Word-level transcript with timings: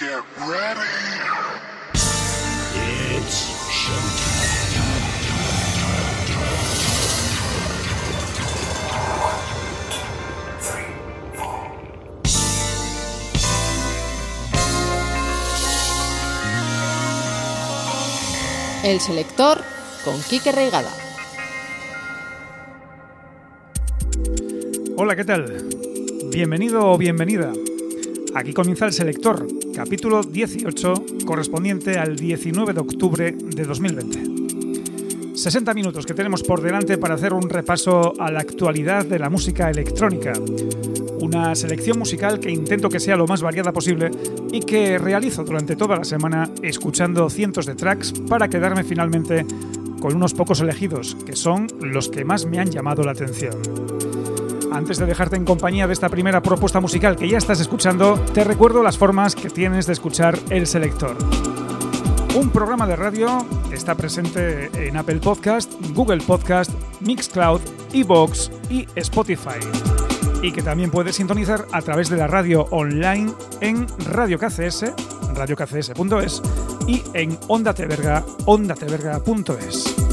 Get 0.00 0.24
ready. 0.48 0.80
It's 3.18 3.50
El 18.82 19.00
selector 19.00 19.62
con 20.02 20.18
Quique 20.22 20.50
Reigada. 20.50 20.90
Hola, 24.96 25.14
¿qué 25.14 25.24
tal? 25.26 25.68
Bienvenido 26.32 26.90
o 26.90 26.96
bienvenida. 26.96 27.52
Aquí 28.34 28.54
comienza 28.54 28.86
el 28.86 28.92
selector, 28.94 29.46
capítulo 29.82 30.22
18, 30.22 31.24
correspondiente 31.24 31.98
al 31.98 32.14
19 32.14 32.74
de 32.74 32.80
octubre 32.80 33.32
de 33.32 33.64
2020. 33.64 35.34
60 35.34 35.72
minutos 35.72 36.04
que 36.04 36.12
tenemos 36.12 36.42
por 36.42 36.60
delante 36.60 36.98
para 36.98 37.14
hacer 37.14 37.32
un 37.32 37.48
repaso 37.48 38.12
a 38.20 38.30
la 38.30 38.40
actualidad 38.40 39.06
de 39.06 39.18
la 39.18 39.30
música 39.30 39.70
electrónica. 39.70 40.34
Una 41.22 41.54
selección 41.54 41.98
musical 41.98 42.40
que 42.40 42.50
intento 42.50 42.90
que 42.90 43.00
sea 43.00 43.16
lo 43.16 43.26
más 43.26 43.40
variada 43.40 43.72
posible 43.72 44.10
y 44.52 44.60
que 44.60 44.98
realizo 44.98 45.44
durante 45.44 45.76
toda 45.76 45.96
la 45.96 46.04
semana 46.04 46.50
escuchando 46.60 47.30
cientos 47.30 47.64
de 47.64 47.74
tracks 47.74 48.12
para 48.28 48.48
quedarme 48.48 48.84
finalmente 48.84 49.46
con 49.98 50.14
unos 50.14 50.34
pocos 50.34 50.60
elegidos, 50.60 51.16
que 51.24 51.36
son 51.36 51.68
los 51.80 52.10
que 52.10 52.26
más 52.26 52.44
me 52.44 52.58
han 52.58 52.70
llamado 52.70 53.02
la 53.02 53.12
atención. 53.12 53.54
Antes 54.72 54.98
de 54.98 55.06
dejarte 55.06 55.36
en 55.36 55.44
compañía 55.44 55.86
de 55.86 55.92
esta 55.92 56.08
primera 56.08 56.42
propuesta 56.42 56.80
musical 56.80 57.16
que 57.16 57.28
ya 57.28 57.38
estás 57.38 57.60
escuchando, 57.60 58.18
te 58.32 58.44
recuerdo 58.44 58.82
las 58.82 58.96
formas 58.96 59.34
que 59.34 59.50
tienes 59.50 59.86
de 59.86 59.92
escuchar 59.92 60.38
El 60.48 60.66
Selector. 60.66 61.16
Un 62.36 62.50
programa 62.50 62.86
de 62.86 62.94
radio 62.94 63.44
está 63.72 63.96
presente 63.96 64.70
en 64.86 64.96
Apple 64.96 65.18
Podcast, 65.18 65.72
Google 65.92 66.22
Podcast, 66.24 66.70
Mixcloud, 67.00 67.60
Evox 67.92 68.52
y 68.70 68.86
Spotify. 68.94 69.58
Y 70.40 70.52
que 70.52 70.62
también 70.62 70.90
puedes 70.90 71.16
sintonizar 71.16 71.66
a 71.72 71.82
través 71.82 72.08
de 72.08 72.16
la 72.16 72.28
radio 72.28 72.66
online 72.70 73.32
en 73.60 73.86
Radio 74.06 74.38
KCS, 74.38 74.92
radiokcs.es 75.34 76.42
y 76.86 77.02
en 77.14 77.36
Onda 77.48 77.74
Teverga, 77.74 78.24
ondateverga.es. 78.46 80.09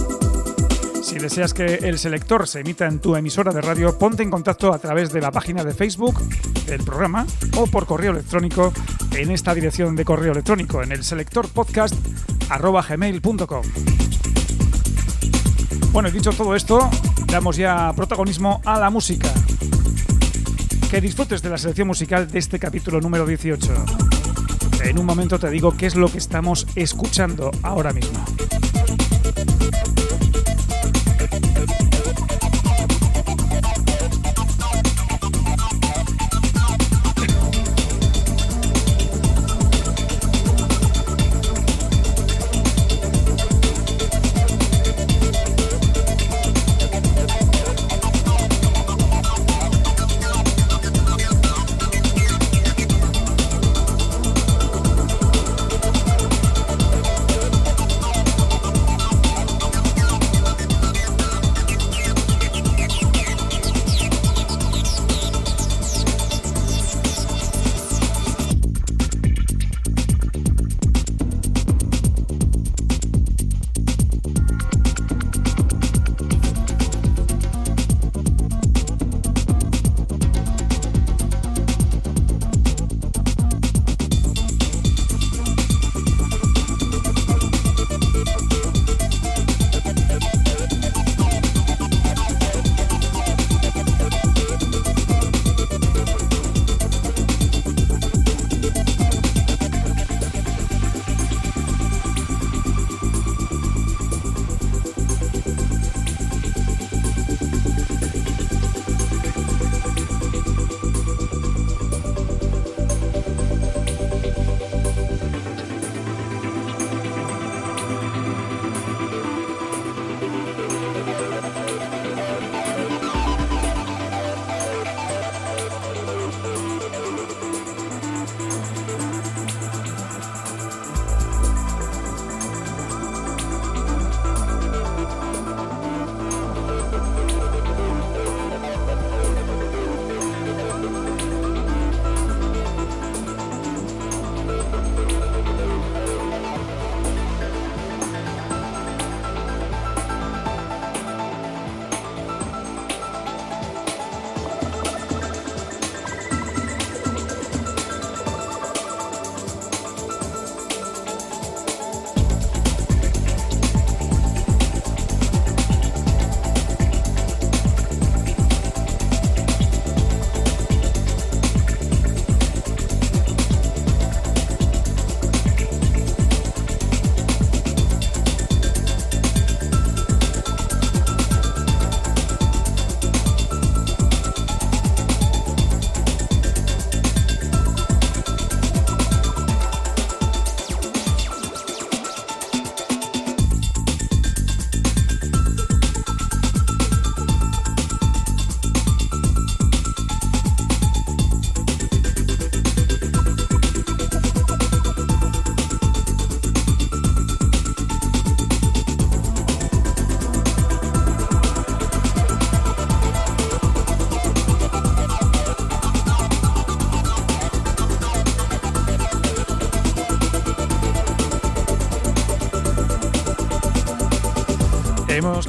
Si 1.17 1.23
deseas 1.23 1.53
que 1.55 1.65
el 1.65 1.97
selector 1.97 2.47
se 2.47 2.59
emita 2.59 2.85
en 2.85 2.99
tu 2.99 3.15
emisora 3.15 3.51
de 3.51 3.59
radio, 3.59 3.97
ponte 3.97 4.21
en 4.21 4.29
contacto 4.29 4.71
a 4.71 4.77
través 4.77 5.11
de 5.11 5.19
la 5.19 5.31
página 5.31 5.63
de 5.63 5.73
Facebook 5.73 6.21
del 6.67 6.83
programa 6.83 7.25
o 7.55 7.65
por 7.65 7.87
correo 7.87 8.11
electrónico 8.11 8.71
en 9.15 9.31
esta 9.31 9.55
dirección 9.55 9.95
de 9.95 10.05
correo 10.05 10.33
electrónico 10.33 10.83
en 10.83 10.91
el 10.91 11.03
selectorpodcast.gmail.com. 11.03 13.61
Bueno, 15.91 16.09
y 16.09 16.11
dicho 16.11 16.33
todo 16.33 16.55
esto, 16.55 16.87
damos 17.25 17.57
ya 17.57 17.91
protagonismo 17.95 18.61
a 18.63 18.79
la 18.79 18.91
música. 18.91 19.33
Que 20.91 21.01
disfrutes 21.01 21.41
de 21.41 21.49
la 21.49 21.57
selección 21.57 21.87
musical 21.87 22.29
de 22.29 22.37
este 22.37 22.59
capítulo 22.59 23.01
número 23.01 23.25
18. 23.25 23.73
En 24.83 24.99
un 24.99 25.05
momento 25.07 25.39
te 25.39 25.49
digo 25.49 25.75
qué 25.75 25.87
es 25.87 25.95
lo 25.95 26.11
que 26.11 26.19
estamos 26.19 26.67
escuchando 26.75 27.49
ahora 27.63 27.91
mismo. 27.91 28.23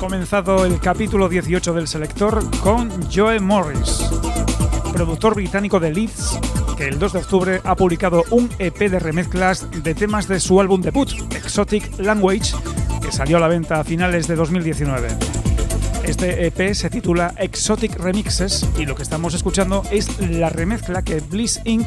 Comenzado 0.09 0.65
el 0.65 0.81
capítulo 0.81 1.29
18 1.29 1.75
del 1.75 1.87
selector 1.87 2.43
con 2.61 2.91
Joe 3.13 3.41
Morris, 3.41 4.09
productor 4.91 5.35
británico 5.35 5.79
de 5.81 5.93
Leeds, 5.93 6.39
que 6.79 6.89
el 6.89 6.99
2 6.99 7.13
de 7.13 7.19
octubre 7.19 7.61
ha 7.63 7.77
publicado 7.77 8.25
un 8.31 8.49
EP 8.59 8.79
de 8.79 8.99
remezclas 8.99 9.71
de 9.71 9.95
temas 9.95 10.27
de 10.27 10.41
su 10.41 10.63
álbum 10.63 10.81
debut, 10.81 11.11
Exotic 11.37 11.99
Language, 11.99 12.55
que 13.03 13.13
salió 13.13 13.37
a 13.37 13.41
la 13.41 13.49
venta 13.49 13.81
a 13.81 13.85
finales 13.85 14.27
de 14.27 14.37
2019. 14.37 15.09
Este 16.05 16.47
EP 16.47 16.73
se 16.73 16.89
titula 16.89 17.35
Exotic 17.37 17.99
Remixes 17.99 18.67
y 18.79 18.87
lo 18.87 18.95
que 18.95 19.03
estamos 19.03 19.35
escuchando 19.35 19.83
es 19.91 20.19
la 20.27 20.49
remezcla 20.49 21.03
que 21.03 21.21
Bliss 21.21 21.61
Inc. 21.67 21.87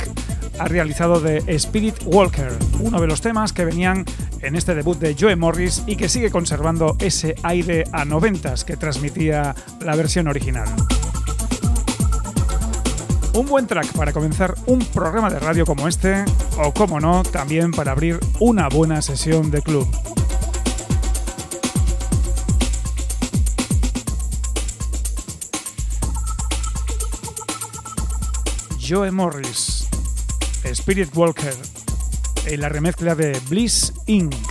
ha 0.60 0.68
realizado 0.68 1.20
de 1.22 1.38
Spirit 1.48 1.96
Walker, 2.06 2.52
uno 2.82 3.02
de 3.02 3.08
los 3.08 3.22
temas 3.22 3.52
que 3.52 3.66
venían 3.66 4.06
en 4.42 4.56
este 4.56 4.76
debut 4.76 4.98
de 4.98 5.16
Joe 5.20 5.36
Morris 5.36 5.84
y 5.88 5.96
que 5.96 6.10
sigue 6.10 6.32
conservando 6.32 6.96
ese 7.00 7.36
aire 7.44 7.86
a 7.92 8.06
noventas 8.06 8.64
que 8.64 8.78
transmitía 8.78 9.56
la 9.82 9.96
versión 9.96 10.28
original. 10.28 10.68
Un 13.34 13.46
buen 13.46 13.66
track 13.66 13.94
para 13.94 14.12
comenzar 14.12 14.56
un 14.66 14.80
programa 14.80 15.30
de 15.30 15.40
radio 15.40 15.66
como 15.66 15.88
este, 15.88 16.26
o 16.58 16.74
como 16.74 17.00
no, 17.00 17.24
también 17.24 17.72
para 17.72 17.94
abrir 17.94 18.20
una 18.40 18.68
buena 18.68 19.02
sesión 19.02 19.52
de 19.52 19.62
club. 19.62 19.88
Joe 28.86 29.10
Morris, 29.12 29.88
Spirit 30.66 31.16
Walker, 31.16 31.56
en 32.46 32.62
la 32.62 32.70
remezcla 32.70 33.16
de 33.16 33.38
Bliss 33.50 33.94
Inc. 34.08 34.51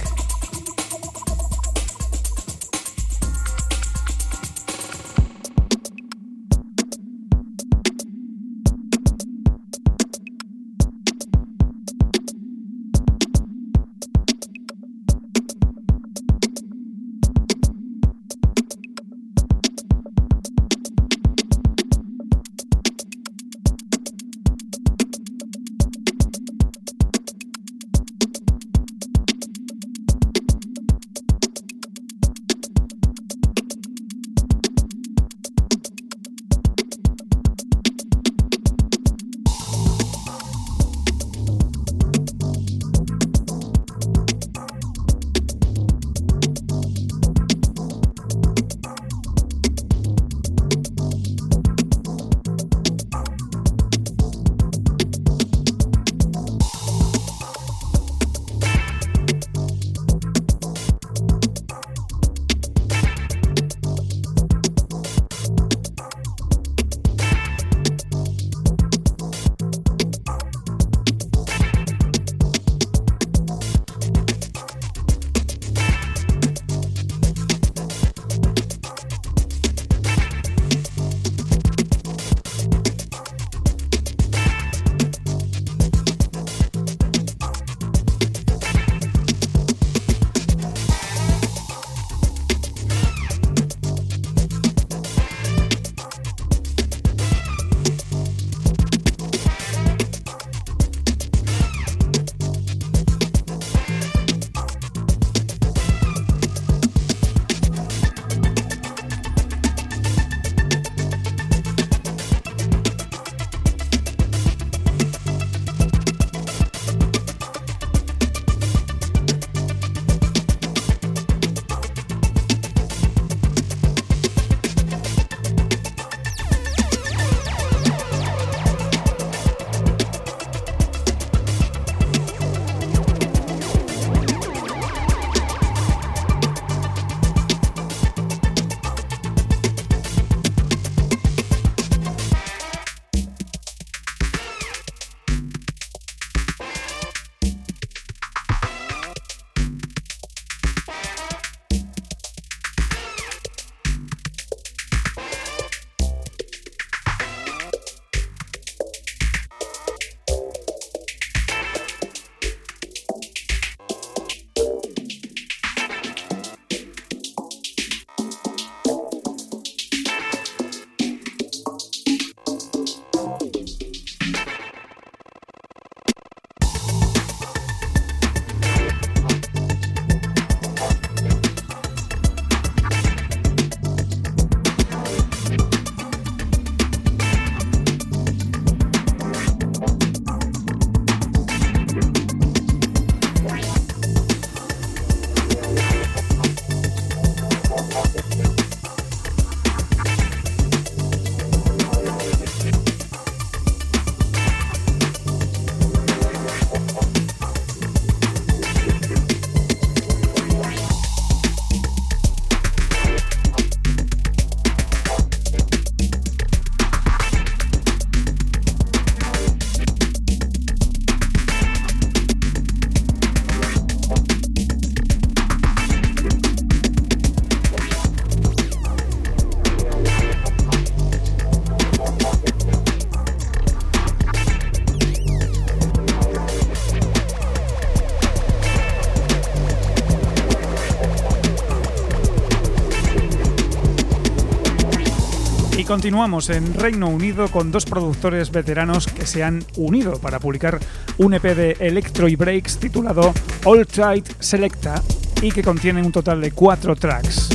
continuamos 245.91 246.51
en 246.51 246.73
Reino 246.75 247.09
Unido 247.09 247.49
con 247.49 247.73
dos 247.73 247.85
productores 247.85 248.53
veteranos 248.53 249.09
que 249.09 249.27
se 249.27 249.43
han 249.43 249.65
unido 249.75 250.21
para 250.21 250.39
publicar 250.39 250.79
un 251.19 251.35
EP 251.35 251.43
de 251.43 251.77
Electro 251.81 252.29
y 252.29 252.37
Breaks 252.37 252.79
titulado 252.79 253.35
All 253.65 253.85
Tight 253.89 254.25
Selecta 254.39 255.03
y 255.43 255.51
que 255.51 255.65
contiene 255.65 256.01
un 256.01 256.13
total 256.13 256.43
de 256.43 256.53
cuatro 256.53 256.95
tracks. 256.95 257.49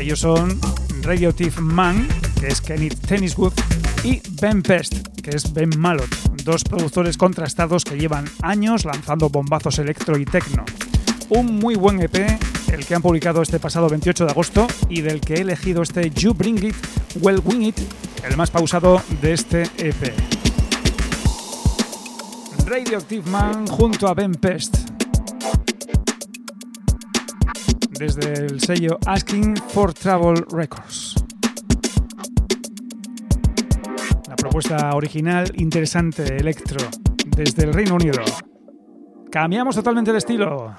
Ellos 0.00 0.20
son 0.20 0.58
Radioactive 1.02 1.60
Man, 1.60 2.08
que 2.40 2.46
es 2.46 2.62
Kenneth 2.62 3.06
Tenniswood, 3.06 3.52
y 4.02 4.22
Ben 4.40 4.62
Pest, 4.62 5.06
que 5.20 5.36
es 5.36 5.52
Ben 5.52 5.68
Malot, 5.76 6.08
dos 6.44 6.64
productores 6.64 7.18
contrastados 7.18 7.84
que 7.84 7.98
llevan 7.98 8.24
años 8.40 8.86
lanzando 8.86 9.28
bombazos 9.28 9.78
electro 9.78 10.16
y 10.16 10.24
techno. 10.24 10.64
Un 11.28 11.56
muy 11.56 11.74
buen 11.74 12.00
EP, 12.00 12.16
el 12.72 12.86
que 12.86 12.94
han 12.94 13.02
publicado 13.02 13.42
este 13.42 13.60
pasado 13.60 13.90
28 13.90 14.24
de 14.24 14.30
agosto 14.30 14.66
y 14.88 15.02
del 15.02 15.20
que 15.20 15.34
he 15.34 15.40
elegido 15.42 15.82
este 15.82 16.08
You 16.08 16.32
Bring 16.32 16.64
It, 16.64 16.76
Well 17.16 17.40
Wing 17.44 17.72
el 18.24 18.36
más 18.36 18.50
pausado 18.50 19.00
de 19.20 19.32
este 19.32 19.62
EP. 19.78 20.12
Radioactive 22.66 23.30
Man 23.30 23.66
junto 23.66 24.08
a 24.08 24.14
Ben 24.14 24.32
Pest. 24.34 24.76
Desde 27.90 28.32
el 28.32 28.60
sello 28.60 28.98
Asking 29.06 29.56
for 29.56 29.92
Travel 29.94 30.44
Records. 30.50 31.14
La 34.28 34.36
propuesta 34.36 34.94
original, 34.94 35.50
interesante, 35.56 36.36
electro, 36.36 36.78
desde 37.24 37.64
el 37.64 37.72
Reino 37.72 37.94
Unido. 37.94 38.22
Cambiamos 39.30 39.74
totalmente 39.74 40.12
de 40.12 40.18
estilo. 40.18 40.76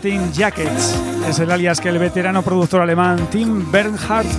Satin 0.00 0.32
Jackets. 0.32 0.98
Es 1.28 1.40
el 1.40 1.50
alias 1.50 1.78
que 1.78 1.90
el 1.90 1.98
veterano 1.98 2.40
productor 2.40 2.80
alemán 2.80 3.28
Tim 3.30 3.70
Bernhardt 3.70 4.30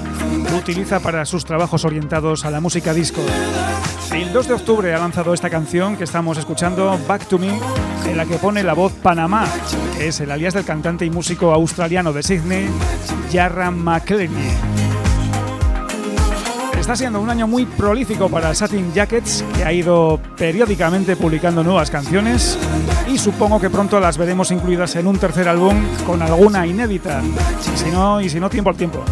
utiliza 0.57 0.99
para 0.99 1.23
sus 1.23 1.45
trabajos 1.45 1.85
orientados 1.85 2.45
a 2.45 2.49
la 2.49 2.59
música 2.59 2.95
disco. 2.95 3.21
El 4.11 4.33
2 4.33 4.47
de 4.47 4.53
octubre 4.55 4.91
ha 4.91 4.97
lanzado 4.97 5.35
esta 5.35 5.51
canción 5.51 5.97
que 5.97 6.05
estamos 6.05 6.39
escuchando, 6.39 6.97
Back 7.07 7.27
to 7.27 7.37
Me, 7.37 7.59
en 8.07 8.17
la 8.17 8.25
que 8.25 8.37
pone 8.37 8.63
la 8.63 8.73
voz 8.73 8.91
Panamá, 9.03 9.45
que 9.95 10.07
es 10.07 10.19
el 10.21 10.31
alias 10.31 10.55
del 10.55 10.65
cantante 10.65 11.05
y 11.05 11.11
músico 11.11 11.53
australiano 11.53 12.11
de 12.11 12.23
Sydney, 12.23 12.67
Jarra 13.31 13.69
McLean. 13.69 14.31
Está 16.79 16.95
siendo 16.95 17.21
un 17.21 17.29
año 17.29 17.45
muy 17.47 17.67
prolífico 17.67 18.29
para 18.29 18.55
Satin 18.55 18.91
Jackets, 18.95 19.45
que 19.55 19.63
ha 19.63 19.71
ido 19.71 20.19
periódicamente 20.35 21.15
publicando 21.15 21.63
nuevas 21.63 21.91
canciones 21.91 22.57
y 23.11 23.17
supongo 23.17 23.59
que 23.59 23.69
pronto 23.69 23.99
las 23.99 24.17
veremos 24.17 24.51
incluidas 24.51 24.95
en 24.95 25.05
un 25.05 25.17
tercer 25.17 25.49
álbum 25.49 25.75
con 26.05 26.21
alguna 26.21 26.65
inédita, 26.65 27.21
si 27.75 27.91
no, 27.91 28.21
y 28.21 28.29
si 28.29 28.39
no, 28.39 28.49
tiempo 28.49 28.69
al 28.69 28.77
tiempo. 28.77 29.03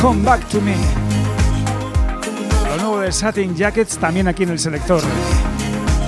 Come 0.00 0.22
Back 0.22 0.46
to 0.46 0.60
Me. 0.60 0.76
Lo 2.68 2.76
nuevo 2.76 3.00
de 3.00 3.10
Satin 3.10 3.56
Jackets 3.56 3.98
también 3.98 4.28
aquí 4.28 4.44
en 4.44 4.50
el 4.50 4.58
selector 4.60 5.02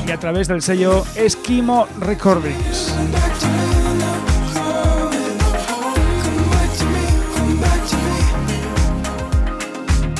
y 0.06 0.10
a 0.12 0.18
través 0.18 0.46
del 0.46 0.62
sello 0.62 1.04
Esquimo 1.16 1.88
Recordings. 1.98 2.94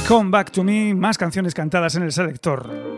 Come 0.09 0.31
Back 0.31 0.51
to 0.51 0.65
Me, 0.65 0.95
más 0.95 1.17
canciones 1.17 1.55
cantadas 1.55 1.95
en 1.95 2.03
el 2.03 2.13
selector. 2.13 2.92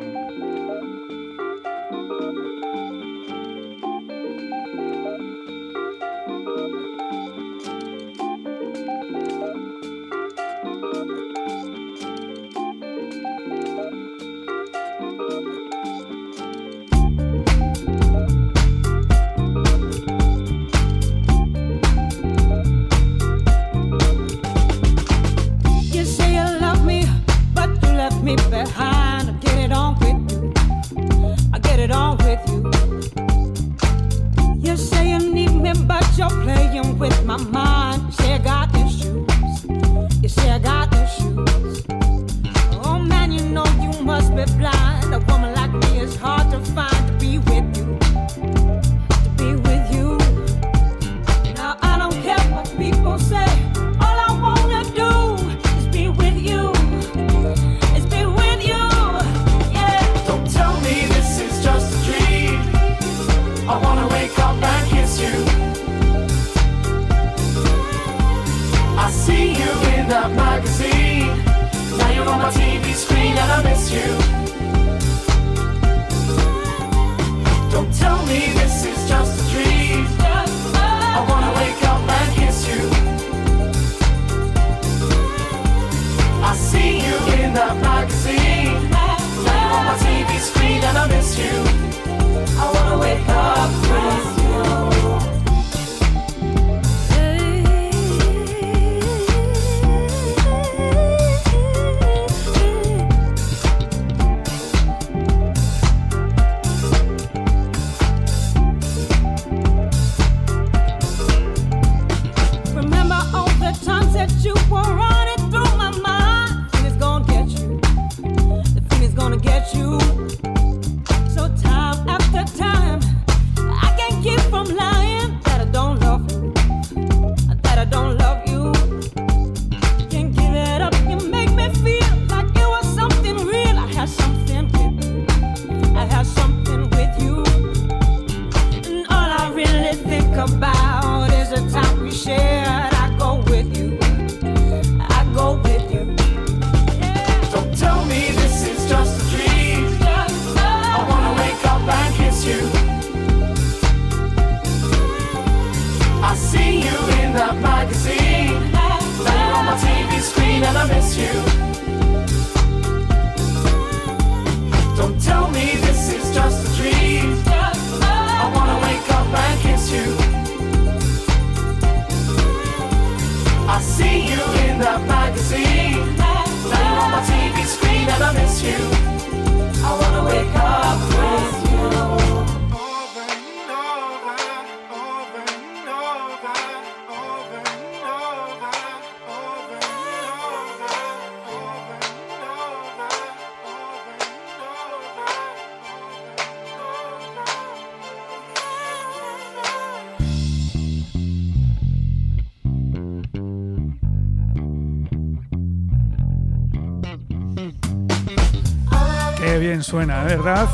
Suena, 209.94 210.24
¿verdad? 210.24 210.68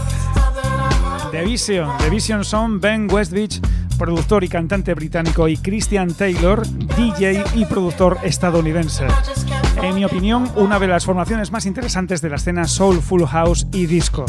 The 1.30 1.44
Vision. 1.44 1.90
The 1.98 2.08
Vision 2.08 2.42
son 2.42 2.80
Ben 2.80 3.06
Westbeach, 3.12 3.60
productor 3.98 4.44
y 4.44 4.48
cantante 4.48 4.94
británico, 4.94 5.46
y 5.46 5.58
Christian 5.58 6.14
Taylor, 6.14 6.66
DJ 6.66 7.44
y 7.54 7.66
productor 7.66 8.16
estadounidense. 8.22 9.06
En 9.82 9.94
mi 9.94 10.06
opinión, 10.06 10.50
una 10.56 10.78
de 10.78 10.86
las 10.86 11.04
formaciones 11.04 11.52
más 11.52 11.66
interesantes 11.66 12.22
de 12.22 12.30
la 12.30 12.36
escena 12.36 12.66
soul, 12.66 13.02
full 13.02 13.24
house 13.24 13.66
y 13.74 13.84
disco. 13.84 14.24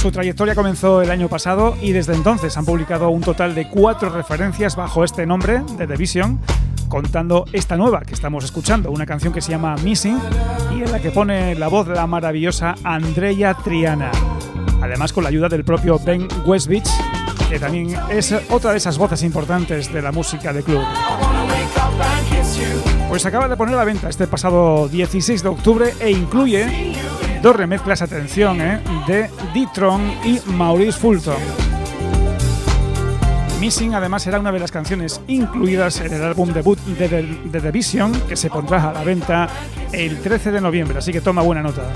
Su 0.00 0.12
trayectoria 0.12 0.54
comenzó 0.54 1.02
el 1.02 1.10
año 1.10 1.28
pasado 1.28 1.76
y 1.82 1.90
desde 1.90 2.14
entonces 2.14 2.56
han 2.56 2.64
publicado 2.64 3.08
un 3.08 3.22
total 3.22 3.56
de 3.56 3.68
cuatro 3.68 4.08
referencias 4.08 4.76
bajo 4.76 5.02
este 5.02 5.26
nombre 5.26 5.62
The 5.78 5.96
Vision, 5.96 6.38
contando 6.88 7.44
esta 7.52 7.76
nueva 7.76 8.00
que 8.00 8.14
estamos 8.14 8.44
escuchando, 8.44 8.90
una 8.90 9.06
canción 9.06 9.32
que 9.32 9.40
se 9.40 9.50
llama 9.50 9.76
Missing 9.82 10.18
y 10.74 10.82
en 10.82 10.92
la 10.92 11.00
que 11.00 11.10
pone 11.10 11.54
la 11.54 11.68
voz 11.68 11.86
de 11.86 11.94
la 11.94 12.06
maravillosa 12.06 12.74
Andrea 12.84 13.54
Triana. 13.54 14.10
Además 14.82 15.12
con 15.12 15.24
la 15.24 15.30
ayuda 15.30 15.48
del 15.48 15.64
propio 15.64 15.98
Ben 15.98 16.28
Westbeach, 16.44 16.88
que 17.48 17.58
también 17.58 17.94
es 18.10 18.34
otra 18.50 18.72
de 18.72 18.78
esas 18.78 18.98
voces 18.98 19.22
importantes 19.22 19.92
de 19.92 20.02
la 20.02 20.12
música 20.12 20.52
de 20.52 20.62
club. 20.62 20.84
Pues 23.08 23.24
acaba 23.24 23.48
de 23.48 23.56
poner 23.56 23.74
a 23.74 23.78
la 23.78 23.84
venta 23.84 24.08
este 24.08 24.26
pasado 24.26 24.88
16 24.88 25.42
de 25.42 25.48
octubre 25.48 25.92
e 26.00 26.10
incluye 26.10 26.94
dos 27.42 27.56
remezclas, 27.56 28.02
atención, 28.02 28.60
¿eh? 28.60 28.80
de 29.06 29.30
D-Tron 29.54 30.02
y 30.24 30.40
Maurice 30.50 30.98
Fulton. 30.98 31.65
Missing 33.60 33.94
además 33.94 34.22
será 34.22 34.38
una 34.38 34.52
de 34.52 34.58
las 34.58 34.70
canciones 34.70 35.20
incluidas 35.28 36.00
en 36.00 36.12
el 36.12 36.22
álbum 36.22 36.52
debut 36.52 36.78
de, 36.78 37.08
The 37.50 37.70
Vision 37.70 38.12
que 38.28 38.36
se 38.36 38.50
pondrá 38.50 38.90
a 38.90 38.92
la 38.92 39.02
venta 39.02 39.48
el 39.92 40.20
13 40.20 40.52
de 40.52 40.60
noviembre, 40.60 40.98
así 40.98 41.10
que 41.10 41.22
toma 41.22 41.40
buena 41.40 41.62
nota. 41.62 41.90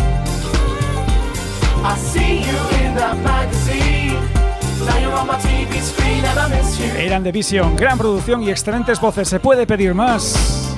Eran 6.98 7.22
The 7.22 7.32
Vision, 7.32 7.76
gran 7.76 7.98
producción 7.98 8.42
y 8.42 8.50
excelentes 8.50 8.98
voces, 8.98 9.28
se 9.28 9.38
puede 9.38 9.66
pedir 9.66 9.94
más. 9.94 10.76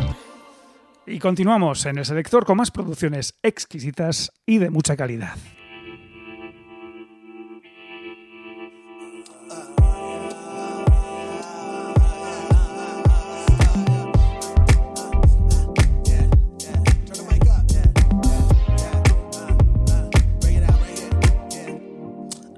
Y 1.06 1.18
continuamos 1.20 1.86
en 1.86 1.98
el 1.98 2.04
selector 2.04 2.44
con 2.44 2.56
más 2.56 2.70
producciones 2.70 3.34
exquisitas 3.42 4.32
y 4.46 4.58
de 4.58 4.70
mucha 4.70 4.96
calidad. 4.96 5.36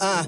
Uh, 0.07 0.23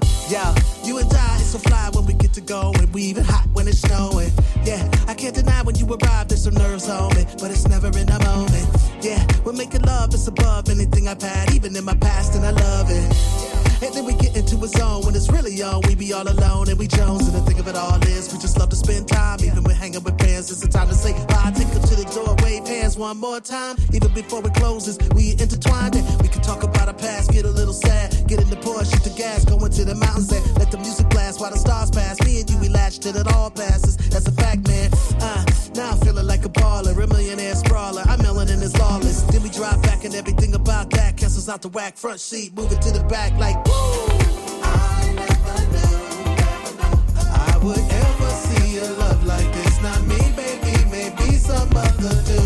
go 0.97 0.97
and 0.97 1.13
I 1.13 1.35
is 1.35 1.51
so 1.51 1.59
fly 1.59 1.89
when 1.93 2.07
we 2.07 2.13
get 2.13 2.33
to 2.33 2.41
going. 2.41 2.91
We 2.93 3.03
even 3.03 3.23
hot 3.23 3.45
when 3.53 3.67
it's 3.67 3.81
snowing. 3.81 4.31
Yeah, 4.63 4.89
I 5.07 5.13
can't 5.13 5.35
deny 5.35 5.61
when 5.61 5.75
you 5.75 5.85
arrive, 5.85 6.27
there's 6.29 6.45
some 6.45 6.55
nerves 6.55 6.89
on 6.89 7.15
me, 7.15 7.25
but 7.39 7.51
it's 7.51 7.67
never 7.67 7.87
in 7.87 8.09
a 8.09 8.19
moment. 8.25 8.67
Yeah, 9.01 9.23
we're 9.45 9.53
making 9.53 9.83
love, 9.83 10.13
it's 10.15 10.27
above 10.27 10.69
anything 10.69 11.07
I've 11.07 11.21
had, 11.21 11.53
even 11.53 11.75
in 11.75 11.85
my 11.85 11.95
past, 11.95 12.33
and 12.35 12.43
I 12.43 12.51
love 12.51 12.87
it. 12.89 13.47
And 13.83 13.93
then 13.93 14.05
we 14.05 14.13
get 14.13 14.35
into 14.35 14.57
a 14.63 14.67
zone 14.67 15.05
when 15.05 15.13
it's 15.13 15.29
really 15.29 15.61
on. 15.61 15.81
We 15.87 15.93
be 15.93 16.11
all 16.11 16.27
alone 16.27 16.67
and 16.67 16.79
we 16.79 16.87
Jones. 16.87 17.27
And 17.27 17.35
the 17.37 17.41
thing 17.41 17.59
of 17.59 17.67
it 17.67 17.75
all 17.75 18.01
is, 18.07 18.33
we 18.33 18.39
just 18.39 18.57
love 18.57 18.69
to 18.69 18.75
spend 18.75 19.07
time. 19.07 19.37
Even 19.45 19.63
when 19.63 19.75
hanging 19.75 20.01
with 20.01 20.17
friends, 20.17 20.49
it's 20.49 20.61
the 20.61 20.67
time 20.67 20.87
to 20.87 20.95
say 20.95 21.13
bye. 21.27 21.53
Take 21.53 21.69
them 21.69 21.83
to 21.83 21.95
the 21.95 22.09
door, 22.09 22.35
one 22.95 23.17
more 23.17 23.41
time, 23.41 23.75
even 23.91 24.13
before 24.13 24.45
it 24.45 24.53
closes. 24.53 24.97
We 25.15 25.31
intertwined 25.31 25.95
it. 25.95 26.03
we 26.21 26.27
can 26.27 26.41
talk 26.41 26.63
about 26.63 26.87
our 26.87 26.93
past, 26.93 27.31
get 27.31 27.43
a 27.43 27.49
little 27.49 27.73
sad, 27.73 28.27
get 28.27 28.39
in 28.39 28.49
the 28.49 28.55
Porsche, 28.55 28.93
shoot 28.93 29.03
the 29.03 29.13
gas, 29.17 29.43
go 29.43 29.57
into 29.65 29.83
the 29.83 29.95
mountains 29.95 30.31
and 30.31 30.57
let 30.57 30.71
the 30.71 30.77
music 30.77 31.09
blast 31.09 31.41
while 31.41 31.51
the 31.51 31.57
stars 31.57 31.91
pass. 31.91 32.21
Me 32.21 32.39
and 32.39 32.49
you, 32.49 32.57
we 32.59 32.69
latch 32.69 32.99
till 32.99 33.17
it 33.17 33.27
all 33.33 33.49
passes. 33.49 33.97
That's 33.97 34.27
a 34.27 34.31
fact, 34.31 34.67
man. 34.67 34.91
Uh, 35.19 35.43
now 35.75 35.91
I'm 35.91 35.97
feeling 35.99 36.27
like 36.27 36.45
a 36.45 36.49
baller, 36.49 36.93
a 36.93 37.07
millionaire 37.07 37.55
sprawler. 37.55 38.03
I'm 38.05 38.19
melanin 38.19 38.61
is 38.61 38.77
lawless. 38.77 39.23
Then 39.23 39.43
we 39.43 39.49
drive 39.49 39.81
back 39.81 40.05
and 40.05 40.15
everything 40.15 40.53
about 40.53 40.89
that 40.91 41.17
cancels 41.17 41.49
out 41.49 41.61
the 41.61 41.69
whack. 41.69 41.97
Front 41.97 42.19
seat, 42.19 42.55
moving 42.55 42.79
to 42.79 42.91
the 42.91 43.03
back 43.05 43.33
like 43.39 43.57
woo. 43.65 43.73
I 44.63 45.13
never 45.15 45.57
knew, 45.73 46.37
never 46.39 46.71
knew 46.77 47.27
I 47.51 47.59
would 47.63 47.79
ever 47.79 48.29
see 48.29 48.77
a 48.77 48.89
love 48.93 49.25
like 49.25 49.51
this. 49.53 49.81
Not 49.81 50.01
me, 50.05 50.19
baby, 50.35 50.85
maybe 50.89 51.37
some 51.37 51.75
other. 51.75 52.36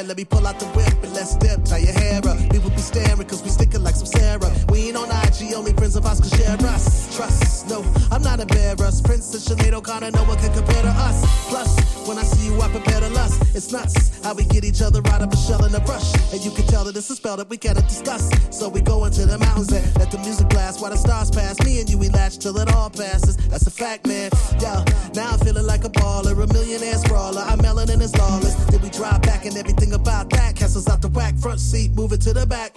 Let 0.00 0.16
me 0.16 0.24
pull 0.24 0.46
out 0.46 0.58
the 0.58 0.66
whip 0.72 0.94
and 1.02 1.12
let's 1.12 1.36
dip. 1.36 1.64
Tie 1.64 1.78
your 1.78 1.92
hair 1.92 2.20
up. 2.24 2.38
People 2.50 2.70
be 2.70 2.78
staring 2.78 3.28
cause 3.28 3.42
we 3.42 3.50
sticking 3.50 3.82
like 3.82 3.94
some 3.94 4.06
Sarah. 4.06 4.50
We 4.70 4.88
ain't 4.88 4.96
on 4.96 5.10
IG, 5.10 5.52
only 5.54 5.72
friends 5.74 5.96
of 5.96 6.06
us 6.06 6.18
can 6.20 6.30
share 6.38 6.56
us. 6.72 7.14
Trust, 7.14 7.68
no, 7.68 7.84
I'm 8.10 8.22
not 8.22 8.40
a 8.40 8.42
embarrassed. 8.42 9.04
Princess 9.04 9.48
Sinead 9.48 9.74
O'Connor, 9.74 10.10
no 10.10 10.24
one 10.24 10.38
can 10.38 10.52
compare 10.54 10.82
to 10.82 10.88
us. 10.88 11.48
Plus, 11.48 12.08
when 12.08 12.18
I 12.18 12.22
see 12.22 12.46
you, 12.46 12.60
I 12.60 12.68
prepare 12.70 13.00
to 13.00 13.08
lust. 13.10 13.42
It's 13.54 13.70
nuts 13.70 14.12
how 14.24 14.34
we 14.34 14.44
get 14.44 14.64
each 14.64 14.80
other 14.80 15.00
out 15.08 15.20
of 15.20 15.32
a 15.32 15.36
shell 15.36 15.64
in 15.64 15.74
a 15.74 15.80
brush. 15.80 16.14
And 16.32 16.40
you 16.44 16.50
can 16.50 16.66
tell 16.66 16.84
that 16.84 16.96
it's 16.96 17.10
a 17.10 17.16
spell 17.16 17.36
that 17.36 17.48
we 17.50 17.56
cannot 17.56 17.88
discuss. 17.88 18.30
So 18.50 18.68
we 18.68 18.80
go 18.80 19.04
into 19.04 19.26
the 19.26 19.38
mountains 19.38 19.72
and 19.72 19.84
let 19.98 20.10
the 20.10 20.18
music 20.18 20.48
blast 20.48 20.80
while 20.80 20.90
the 20.90 20.96
stars 20.96 21.30
pass. 21.30 21.60
Me 21.64 21.80
and 21.80 21.90
you, 21.90 21.98
we 21.98 22.08
latch 22.08 22.38
till 22.38 22.56
it 22.58 22.72
all 22.72 22.90
passes. 22.90 23.36
That's 23.48 23.66
a 23.66 23.70
fact, 23.70 24.06
man. 24.06 24.21
Whack, 31.72 31.80
front 31.80 31.90
seat, 31.90 31.90
moving 31.92 32.18
to 32.20 32.32
the 32.32 32.46
back 32.46 32.71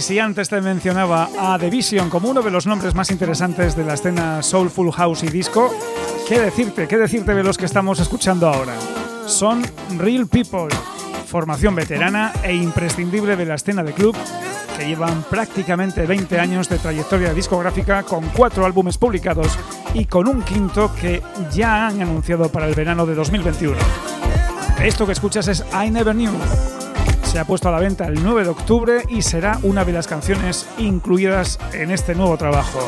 Si 0.00 0.18
antes 0.18 0.48
te 0.48 0.60
mencionaba 0.62 1.28
a 1.38 1.58
The 1.58 1.68
Vision 1.68 2.08
como 2.08 2.30
uno 2.30 2.40
de 2.40 2.50
los 2.50 2.66
nombres 2.66 2.94
más 2.94 3.10
interesantes 3.10 3.76
de 3.76 3.84
la 3.84 3.94
escena 3.94 4.42
soulful 4.42 4.90
house 4.92 5.22
y 5.24 5.28
disco, 5.28 5.70
¿qué 6.26 6.40
decirte? 6.40 6.88
¿Qué 6.88 6.96
decirte 6.96 7.34
de 7.34 7.42
los 7.42 7.58
que 7.58 7.66
estamos 7.66 8.00
escuchando 8.00 8.48
ahora? 8.48 8.74
Son 9.26 9.62
Real 9.98 10.26
People, 10.26 10.74
formación 11.26 11.74
veterana 11.74 12.32
e 12.42 12.54
imprescindible 12.54 13.36
de 13.36 13.44
la 13.44 13.56
escena 13.56 13.84
de 13.84 13.92
club 13.92 14.16
que 14.76 14.86
llevan 14.86 15.22
prácticamente 15.24 16.06
20 16.06 16.40
años 16.40 16.68
de 16.68 16.78
trayectoria 16.78 17.34
discográfica 17.34 18.02
con 18.02 18.26
cuatro 18.30 18.64
álbumes 18.64 18.96
publicados 18.96 19.58
y 19.92 20.06
con 20.06 20.26
un 20.26 20.42
quinto 20.42 20.92
que 20.94 21.22
ya 21.52 21.86
han 21.86 22.00
anunciado 22.00 22.48
para 22.48 22.66
el 22.66 22.74
verano 22.74 23.04
de 23.04 23.14
2021. 23.14 23.76
Esto 24.82 25.04
que 25.04 25.12
escuchas 25.12 25.46
es 25.46 25.64
I 25.72 25.90
Never 25.90 26.14
Knew. 26.14 26.32
Se 27.30 27.38
ha 27.38 27.44
puesto 27.44 27.68
a 27.68 27.70
la 27.70 27.78
venta 27.78 28.06
el 28.08 28.24
9 28.24 28.42
de 28.42 28.48
octubre 28.48 29.04
y 29.08 29.22
será 29.22 29.60
una 29.62 29.84
de 29.84 29.92
las 29.92 30.08
canciones 30.08 30.68
incluidas 30.78 31.60
en 31.72 31.92
este 31.92 32.16
nuevo 32.16 32.36
trabajo. 32.36 32.80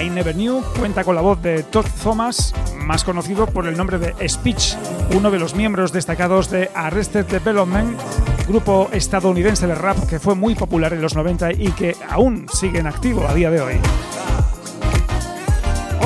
I 0.00 0.08
Never 0.08 0.36
Knew 0.36 0.62
cuenta 0.78 1.02
con 1.02 1.16
la 1.16 1.20
voz 1.20 1.42
de 1.42 1.64
Todd 1.64 1.84
Thomas, 2.00 2.54
más 2.78 3.02
conocido 3.02 3.48
por 3.48 3.66
el 3.66 3.76
nombre 3.76 3.98
de 3.98 4.28
Speech, 4.28 4.76
uno 5.16 5.32
de 5.32 5.40
los 5.40 5.56
miembros 5.56 5.90
destacados 5.90 6.48
de 6.48 6.70
Arrested 6.76 7.26
Development, 7.26 7.98
grupo 8.46 8.88
estadounidense 8.92 9.66
de 9.66 9.74
rap 9.74 9.98
que 10.08 10.20
fue 10.20 10.36
muy 10.36 10.54
popular 10.54 10.92
en 10.92 11.02
los 11.02 11.16
90 11.16 11.54
y 11.54 11.72
que 11.72 11.96
aún 12.08 12.46
sigue 12.52 12.78
en 12.78 12.86
activo 12.86 13.26
a 13.26 13.34
día 13.34 13.50
de 13.50 13.60
hoy. 13.60 13.74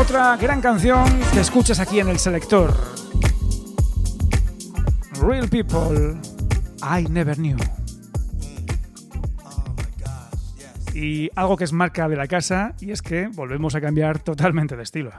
Otra 0.01 0.35
gran 0.38 0.62
canción 0.62 1.05
que 1.35 1.41
escuchas 1.41 1.79
aquí 1.79 2.01
en 2.01 2.09
el 2.09 2.19
selector. 2.19 2.75
Real 5.21 5.47
People, 5.51 6.17
I 6.83 7.05
Never 7.05 7.37
Knew. 7.37 7.57
Y 10.95 11.31
algo 11.37 11.57
que 11.57 11.64
es 11.64 11.73
marca 11.73 12.09
de 12.09 12.17
la 12.17 12.27
casa, 12.27 12.75
y 12.81 12.91
es 12.91 13.03
que 13.03 13.29
volvemos 13.29 13.75
a 13.75 13.81
cambiar 13.81 14.19
totalmente 14.19 14.77
de 14.77 14.83
estilo. 14.83 15.12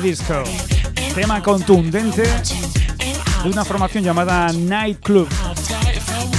Disco, 0.00 0.42
tema 1.14 1.42
contundente 1.42 2.22
de 2.22 3.48
una 3.50 3.64
formación 3.64 4.02
llamada 4.02 4.50
Night 4.52 5.00
Club, 5.00 5.28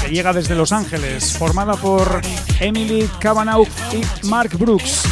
que 0.02 0.10
llega 0.10 0.34
desde 0.34 0.56
Los 0.56 0.72
Ángeles, 0.72 1.38
formada 1.38 1.76
por 1.76 2.22
Emily 2.60 3.08
Cavanaugh 3.20 3.68
y 3.92 4.28
Mark 4.28 4.58
Brooks. 4.58 5.04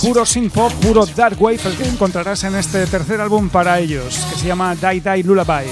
Puro 0.00 0.24
synth 0.24 0.52
pop, 0.52 0.72
puro 0.74 1.04
dark 1.04 1.40
wave, 1.40 1.60
el 1.64 1.76
que 1.76 1.88
encontrarás 1.88 2.44
en 2.44 2.54
este 2.54 2.86
tercer 2.86 3.20
álbum 3.20 3.48
para 3.48 3.80
ellos, 3.80 4.24
que 4.30 4.38
se 4.38 4.46
llama 4.46 4.76
Die 4.76 5.00
Die 5.00 5.24
Lullaby, 5.24 5.66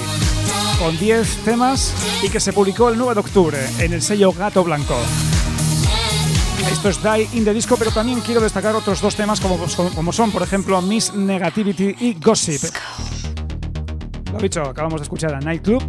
con 0.79 0.97
10 0.97 1.45
temas 1.45 1.93
y 2.21 2.29
que 2.29 2.39
se 2.39 2.51
publicó 2.51 2.89
el 2.89 2.97
9 2.97 3.13
de 3.13 3.19
octubre 3.19 3.57
en 3.79 3.93
el 3.93 4.01
sello 4.01 4.33
Gato 4.33 4.63
Blanco. 4.63 4.97
Esto 6.71 6.89
es 6.89 7.01
Die 7.01 7.37
in 7.37 7.45
the 7.45 7.53
Disco, 7.53 7.75
pero 7.77 7.91
también 7.91 8.19
quiero 8.21 8.41
destacar 8.41 8.75
otros 8.75 9.01
dos 9.01 9.15
temas 9.15 9.39
como, 9.39 9.57
como 9.93 10.11
son, 10.11 10.31
por 10.31 10.41
ejemplo, 10.41 10.81
Miss 10.81 11.13
Negativity 11.13 11.95
y 11.99 12.13
Gossip. 12.19 12.61
Lo 14.31 14.39
dicho, 14.39 14.61
acabamos 14.61 14.99
de 14.99 15.03
escuchar 15.03 15.33
a 15.33 15.39
Nightclub, 15.39 15.83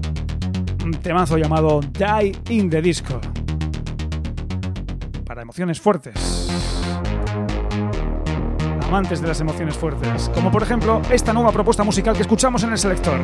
un 0.84 0.92
temazo 0.92 1.36
llamado 1.36 1.80
Die 1.80 2.38
in 2.50 2.70
the 2.70 2.80
Disco. 2.80 3.20
Para 5.24 5.42
emociones 5.42 5.80
fuertes. 5.80 6.48
Amantes 8.86 9.20
de 9.20 9.26
las 9.28 9.40
emociones 9.40 9.74
fuertes. 9.74 10.30
Como 10.32 10.52
por 10.52 10.62
ejemplo 10.62 11.02
esta 11.10 11.32
nueva 11.32 11.50
propuesta 11.50 11.82
musical 11.82 12.14
que 12.14 12.22
escuchamos 12.22 12.62
en 12.62 12.70
el 12.70 12.78
selector. 12.78 13.18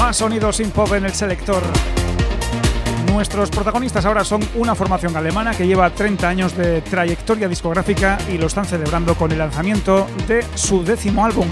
Más 0.00 0.16
sonidos 0.16 0.56
sin 0.56 0.72
pop 0.72 0.92
en 0.92 1.04
el 1.04 1.12
selector. 1.12 1.62
Nuestros 3.12 3.48
protagonistas 3.48 4.04
ahora 4.06 4.24
son 4.24 4.40
una 4.56 4.74
formación 4.74 5.16
alemana 5.16 5.52
que 5.52 5.68
lleva 5.68 5.88
30 5.88 6.28
años 6.28 6.56
de 6.56 6.80
trayectoria 6.82 7.46
discográfica 7.46 8.18
y 8.28 8.38
lo 8.38 8.48
están 8.48 8.64
celebrando 8.64 9.14
con 9.14 9.30
el 9.30 9.38
lanzamiento 9.38 10.08
de 10.26 10.44
su 10.56 10.82
décimo 10.82 11.24
álbum, 11.24 11.46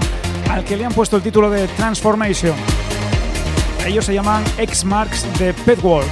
al 0.51 0.65
que 0.65 0.75
le 0.75 0.83
han 0.83 0.91
puesto 0.91 1.15
el 1.15 1.21
título 1.23 1.49
de 1.49 1.69
Transformation. 1.69 2.53
Ellos 3.85 4.03
se 4.03 4.13
llaman 4.13 4.43
X 4.57 4.83
Marks 4.83 5.39
de 5.39 5.53
Petworld 5.53 6.09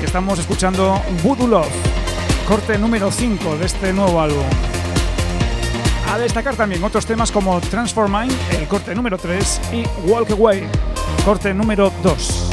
y 0.00 0.04
estamos 0.04 0.38
escuchando 0.38 1.02
Voodoo 1.24 1.48
Love, 1.48 1.72
corte 2.46 2.78
número 2.78 3.10
5 3.10 3.56
de 3.56 3.66
este 3.66 3.92
nuevo 3.92 4.20
álbum. 4.20 4.44
A 6.12 6.18
destacar 6.18 6.54
también 6.54 6.84
otros 6.84 7.06
temas 7.06 7.32
como 7.32 7.60
Transforming, 7.60 8.30
el 8.56 8.68
corte 8.68 8.94
número 8.94 9.18
3, 9.18 9.60
y 9.72 10.08
Walk 10.08 10.30
Away, 10.30 10.68
corte 11.24 11.54
número 11.54 11.92
2. 12.02 12.50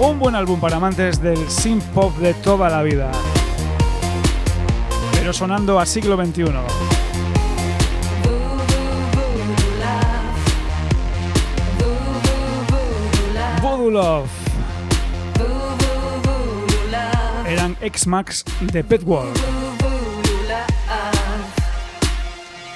Un 0.00 0.18
buen 0.18 0.34
álbum 0.34 0.60
para 0.60 0.76
amantes 0.76 1.22
del 1.22 1.48
synth 1.50 1.84
pop 1.94 2.14
de 2.18 2.34
toda 2.34 2.68
la 2.68 2.82
vida, 2.82 3.10
pero 5.12 5.32
sonando 5.32 5.80
a 5.80 5.86
siglo 5.86 6.16
XXI. 6.22 6.44
Voodoo 13.62 13.90
Love. 13.90 14.30
eran 17.46 17.76
X-Max 17.80 18.44
de 18.60 18.84
Petworld. 18.84 19.34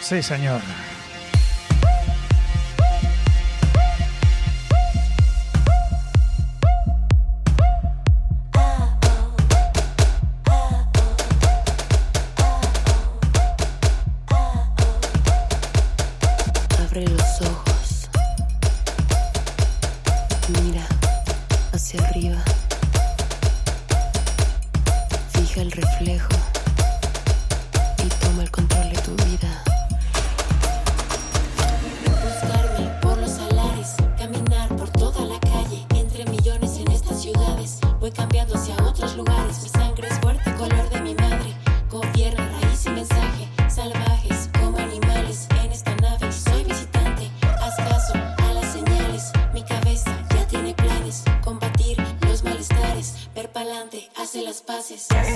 Sí, 0.00 0.22
señor. 0.22 0.62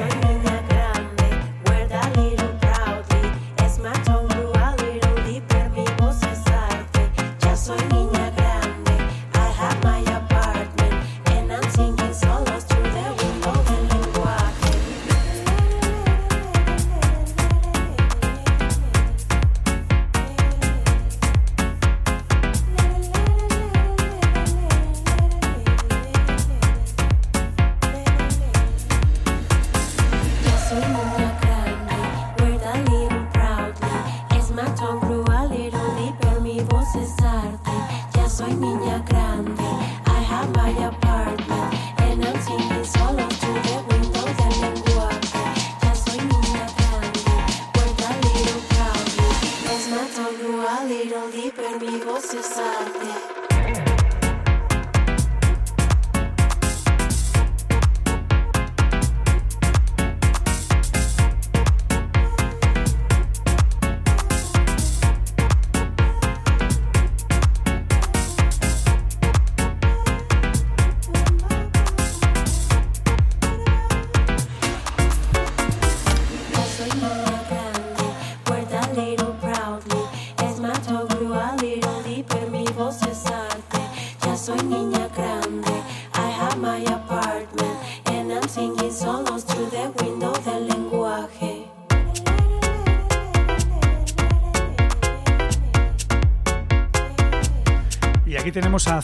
Tenemos 0.09 0.76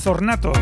Zornato. 0.02 0.52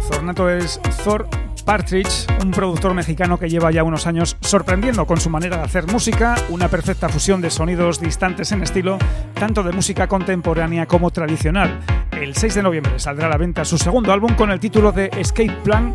Zornato 0.00 0.48
es 0.48 0.80
Thor 1.04 1.28
Partridge, 1.66 2.26
un 2.40 2.50
productor 2.50 2.94
mexicano 2.94 3.38
que 3.38 3.50
lleva 3.50 3.70
ya 3.70 3.84
unos 3.84 4.06
años 4.06 4.38
sorprendiendo 4.40 5.04
con 5.06 5.20
su 5.20 5.28
manera 5.28 5.58
de 5.58 5.64
hacer 5.64 5.86
música, 5.86 6.36
una 6.48 6.68
perfecta 6.68 7.10
fusión 7.10 7.42
de 7.42 7.50
sonidos 7.50 8.00
distantes 8.00 8.50
en 8.52 8.62
estilo, 8.62 8.96
tanto 9.34 9.62
de 9.62 9.72
música 9.72 10.06
contemporánea 10.06 10.86
como 10.86 11.10
tradicional. 11.10 11.80
El 12.12 12.34
6 12.34 12.54
de 12.54 12.62
noviembre 12.62 12.98
saldrá 12.98 13.26
a 13.26 13.30
la 13.30 13.36
venta 13.36 13.66
su 13.66 13.76
segundo 13.76 14.10
álbum 14.10 14.34
con 14.34 14.50
el 14.50 14.58
título 14.58 14.90
de 14.90 15.10
Escape 15.18 15.58
Plan 15.62 15.92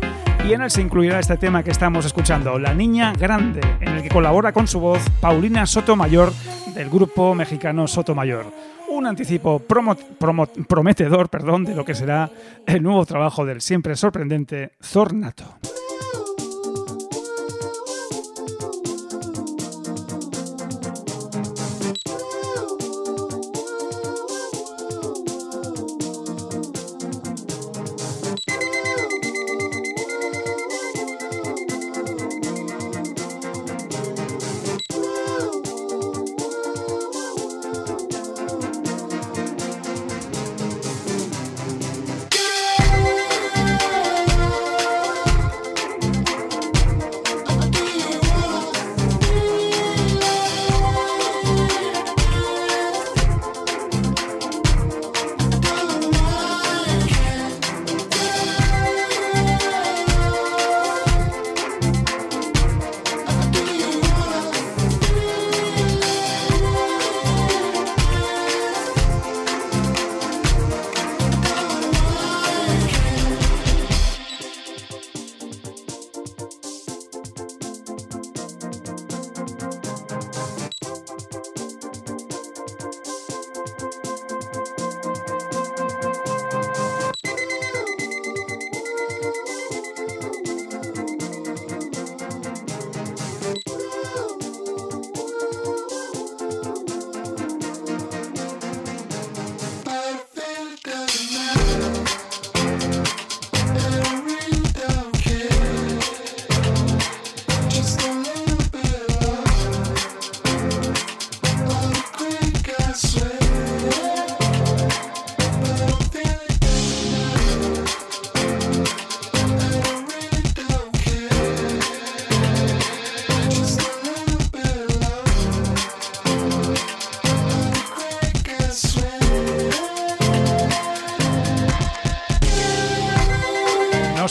y 0.48 0.52
en 0.52 0.62
él 0.62 0.70
se 0.70 0.80
incluirá 0.80 1.18
este 1.18 1.36
tema 1.36 1.64
que 1.64 1.72
estamos 1.72 2.06
escuchando, 2.06 2.60
La 2.60 2.74
Niña 2.74 3.12
Grande, 3.12 3.60
en 3.80 3.88
el 3.88 4.02
que 4.04 4.08
colabora 4.08 4.52
con 4.52 4.68
su 4.68 4.78
voz 4.78 5.02
Paulina 5.20 5.66
Sotomayor 5.66 6.32
del 6.76 6.88
grupo 6.88 7.34
mexicano 7.34 7.88
Sotomayor 7.88 8.73
un 8.88 9.06
anticipo 9.06 9.60
prometedor 9.60 11.28
perdón, 11.28 11.64
de 11.64 11.74
lo 11.74 11.84
que 11.84 11.94
será 11.94 12.30
el 12.66 12.82
nuevo 12.82 13.04
trabajo 13.06 13.44
del 13.44 13.60
siempre 13.60 13.96
sorprendente 13.96 14.72
Zornato. 14.82 15.58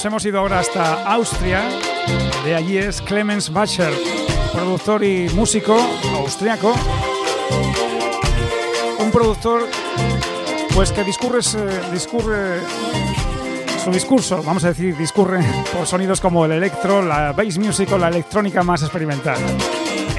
Hemos 0.05 0.25
ido 0.25 0.39
ahora 0.39 0.59
hasta 0.59 1.03
Austria. 1.13 1.61
De 2.43 2.53
allí 2.53 2.77
es 2.77 3.01
Clemens 3.01 3.51
Bacher, 3.51 3.93
productor 4.51 5.01
y 5.03 5.29
músico 5.29 5.77
austriaco. 6.17 6.73
Un 8.99 9.11
productor 9.11 9.69
pues 10.73 10.91
que 10.91 11.05
discurre, 11.05 11.39
discurre 11.91 12.59
su 13.81 13.91
discurso, 13.91 14.43
vamos 14.43 14.65
a 14.65 14.69
decir, 14.69 14.97
discurre 14.97 15.39
por 15.71 15.87
sonidos 15.87 16.19
como 16.19 16.43
el 16.45 16.51
electro, 16.51 17.01
la 17.01 17.31
bass 17.31 17.57
music 17.57 17.89
o 17.93 17.97
la 17.97 18.09
electrónica 18.09 18.61
más 18.61 18.81
experimental. 18.81 19.37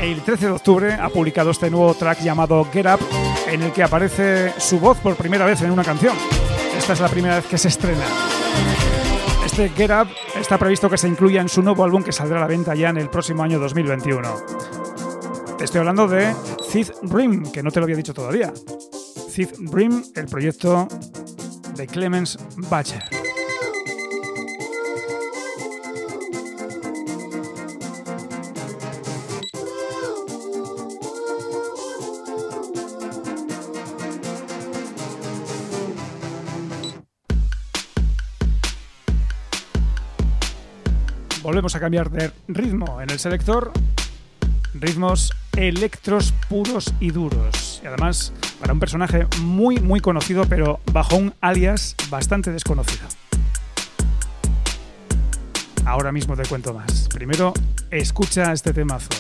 El 0.01 0.23
13 0.23 0.47
de 0.47 0.53
octubre 0.53 0.95
ha 0.95 1.11
publicado 1.11 1.51
este 1.51 1.71
nuevo 1.71 1.93
track 1.93 2.23
llamado 2.23 2.67
Get 2.73 2.87
Up, 2.87 3.01
en 3.49 3.63
el 3.63 3.73
que 3.73 3.83
aparece 3.83 4.55
su 4.59 4.81
voz 4.81 4.97
por 4.99 5.15
primera 5.17 5.45
vez 5.45 5.61
en 5.61 5.71
una 5.71 5.85
canción. 5.85 6.17
Esta 6.77 6.95
es 6.95 7.01
la 7.01 7.09
primera 7.09 7.37
vez 7.37 7.47
que 7.47 7.59
se 7.59 7.69
estrena. 7.69 8.05
Este 9.57 9.69
Get 9.69 9.91
Up 9.93 10.09
está 10.35 10.59
previsto 10.59 10.91
que 10.91 10.99
se 10.99 11.07
incluya 11.07 11.41
en 11.41 11.49
su 11.49 11.63
nuevo 11.63 11.85
álbum 11.85 12.03
que 12.03 12.11
saldrá 12.11 12.39
a 12.39 12.41
la 12.41 12.49
venta 12.49 12.75
ya 12.75 12.89
en 12.89 12.97
el 12.97 13.09
próximo 13.09 13.45
año 13.45 13.61
2021. 13.61 14.29
Te 15.57 15.63
estoy 15.63 15.79
hablando 15.79 16.09
de 16.09 16.35
Cid 16.69 16.89
Brim, 17.03 17.53
que 17.53 17.63
no 17.63 17.71
te 17.71 17.79
lo 17.79 17.85
había 17.85 17.95
dicho 17.95 18.13
todavía. 18.13 18.53
Cid 19.31 19.51
Brim, 19.61 20.03
el 20.17 20.27
proyecto 20.27 20.89
de 21.77 21.87
Clemens 21.87 22.37
Bacher. 22.69 23.14
Volvemos 41.55 41.77
a 41.77 41.79
cambiar 41.79 42.11
de 42.11 42.33
ritmo 42.49 43.01
en 43.01 43.11
el 43.11 43.21
selector. 43.21 43.71
Ritmos 44.75 45.33
electros 45.57 46.35
puros 46.49 46.93
y 46.99 47.13
duros. 47.13 47.81
Y 47.85 47.87
además 47.87 48.33
para 48.59 48.73
un 48.73 48.81
personaje 48.81 49.29
muy 49.41 49.79
muy 49.79 50.01
conocido 50.01 50.47
pero 50.49 50.81
bajo 50.93 51.15
un 51.15 51.33
alias 51.41 51.95
bastante 52.11 52.51
desconocido. 52.51 53.07
Ahora 55.85 56.11
mismo 56.11 56.35
te 56.35 56.43
cuento 56.43 56.75
más. 56.75 57.09
Primero, 57.15 57.55
escucha 57.89 58.53
este 58.53 58.73
temazo. 58.73 59.11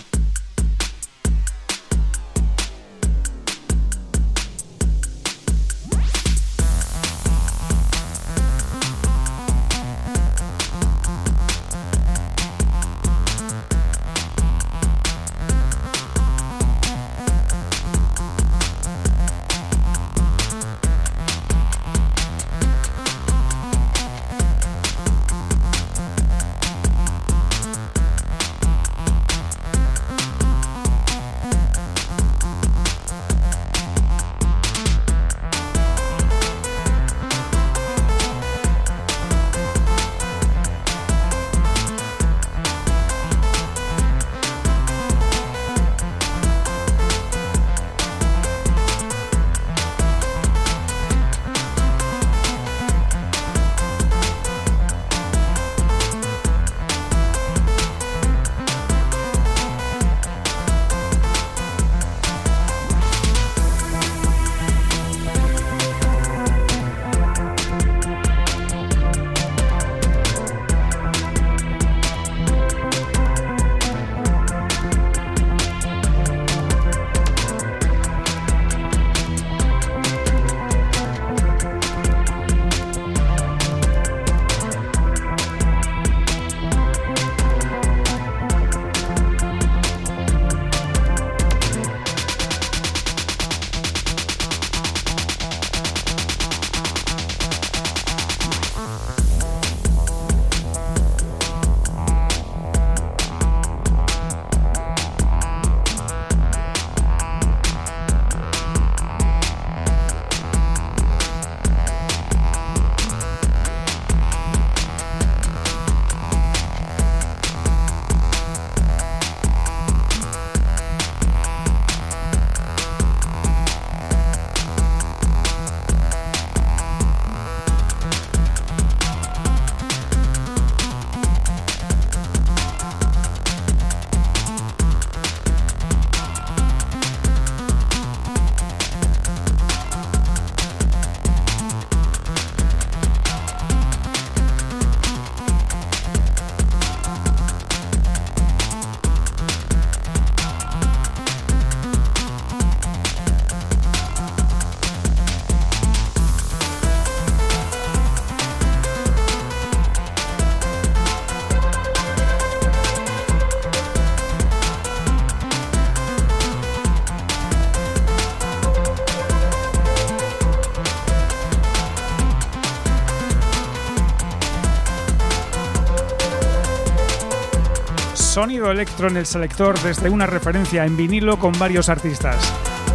Sonido 178.44 178.70
electro 178.70 179.08
en 179.08 179.16
el 179.16 179.24
selector 179.24 179.80
desde 179.80 180.10
una 180.10 180.26
referencia 180.26 180.84
en 180.84 180.98
vinilo 180.98 181.38
con 181.38 181.58
varios 181.58 181.88
artistas. 181.88 182.36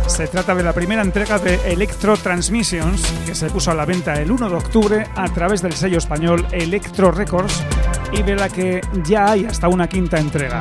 Se 0.05 0.27
trata 0.27 0.53
de 0.53 0.61
la 0.61 0.73
primera 0.73 1.01
entrega 1.01 1.39
de 1.39 1.55
Electro 1.71 2.15
Transmissions, 2.17 3.01
que 3.25 3.33
se 3.33 3.49
puso 3.49 3.71
a 3.71 3.73
la 3.73 3.83
venta 3.83 4.13
el 4.21 4.29
1 4.29 4.47
de 4.47 4.55
octubre 4.55 5.07
a 5.15 5.27
través 5.29 5.63
del 5.63 5.73
sello 5.73 5.97
español 5.97 6.45
Electro 6.51 7.09
Records 7.09 7.63
y 8.11 8.21
de 8.21 8.35
la 8.35 8.47
que 8.47 8.79
ya 9.03 9.31
hay 9.31 9.45
hasta 9.45 9.69
una 9.69 9.89
quinta 9.89 10.19
entrega. 10.19 10.59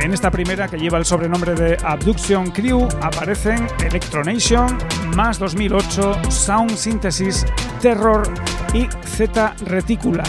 En 0.00 0.14
esta 0.14 0.30
primera, 0.30 0.66
que 0.66 0.78
lleva 0.78 0.96
el 0.96 1.04
sobrenombre 1.04 1.54
de 1.54 1.76
Abduction 1.84 2.52
Crew, 2.52 2.88
aparecen 3.02 3.66
Electronation, 3.84 4.78
Más 5.14 5.38
2008, 5.38 6.30
Sound 6.30 6.74
Synthesis, 6.74 7.44
Terror 7.82 8.22
y 8.72 8.88
Z 9.04 9.56
Reticula, 9.66 10.24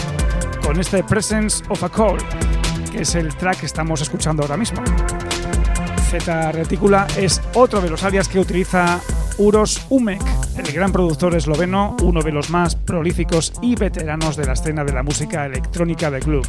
con 0.62 0.78
este 0.78 1.02
Presence 1.02 1.64
of 1.70 1.82
a 1.82 1.88
Cold 1.88 2.51
que 2.92 3.02
es 3.02 3.14
el 3.14 3.34
track 3.34 3.60
que 3.60 3.66
estamos 3.66 4.02
escuchando 4.02 4.42
ahora 4.42 4.56
mismo. 4.56 4.82
Z 6.10 6.52
Reticula 6.52 7.06
es 7.16 7.40
otro 7.54 7.80
de 7.80 7.88
los 7.88 8.04
alias 8.04 8.28
que 8.28 8.38
utiliza 8.38 9.00
Uros 9.38 9.86
Umek 9.88 10.22
el 10.58 10.72
gran 10.72 10.92
productor 10.92 11.34
esloveno, 11.34 11.96
uno 12.02 12.20
de 12.22 12.30
los 12.30 12.50
más 12.50 12.76
prolíficos 12.76 13.54
y 13.62 13.74
veteranos 13.74 14.36
de 14.36 14.44
la 14.44 14.52
escena 14.52 14.84
de 14.84 14.92
la 14.92 15.02
música 15.02 15.46
electrónica 15.46 16.10
de 16.10 16.20
club. 16.20 16.46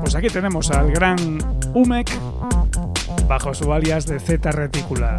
Pues 0.00 0.14
aquí 0.14 0.28
tenemos 0.28 0.70
al 0.70 0.90
gran 0.90 1.38
Umek 1.74 2.10
bajo 3.28 3.52
su 3.52 3.72
alias 3.72 4.06
de 4.06 4.18
Z 4.18 4.50
Reticula. 4.50 5.16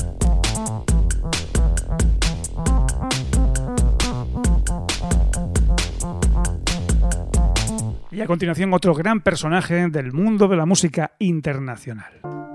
Y 8.11 8.19
a 8.19 8.27
continuación 8.27 8.73
otro 8.73 8.93
gran 8.93 9.21
personaje 9.21 9.87
del 9.87 10.11
mundo 10.11 10.49
de 10.49 10.57
la 10.57 10.65
música 10.65 11.13
internacional. 11.19 12.50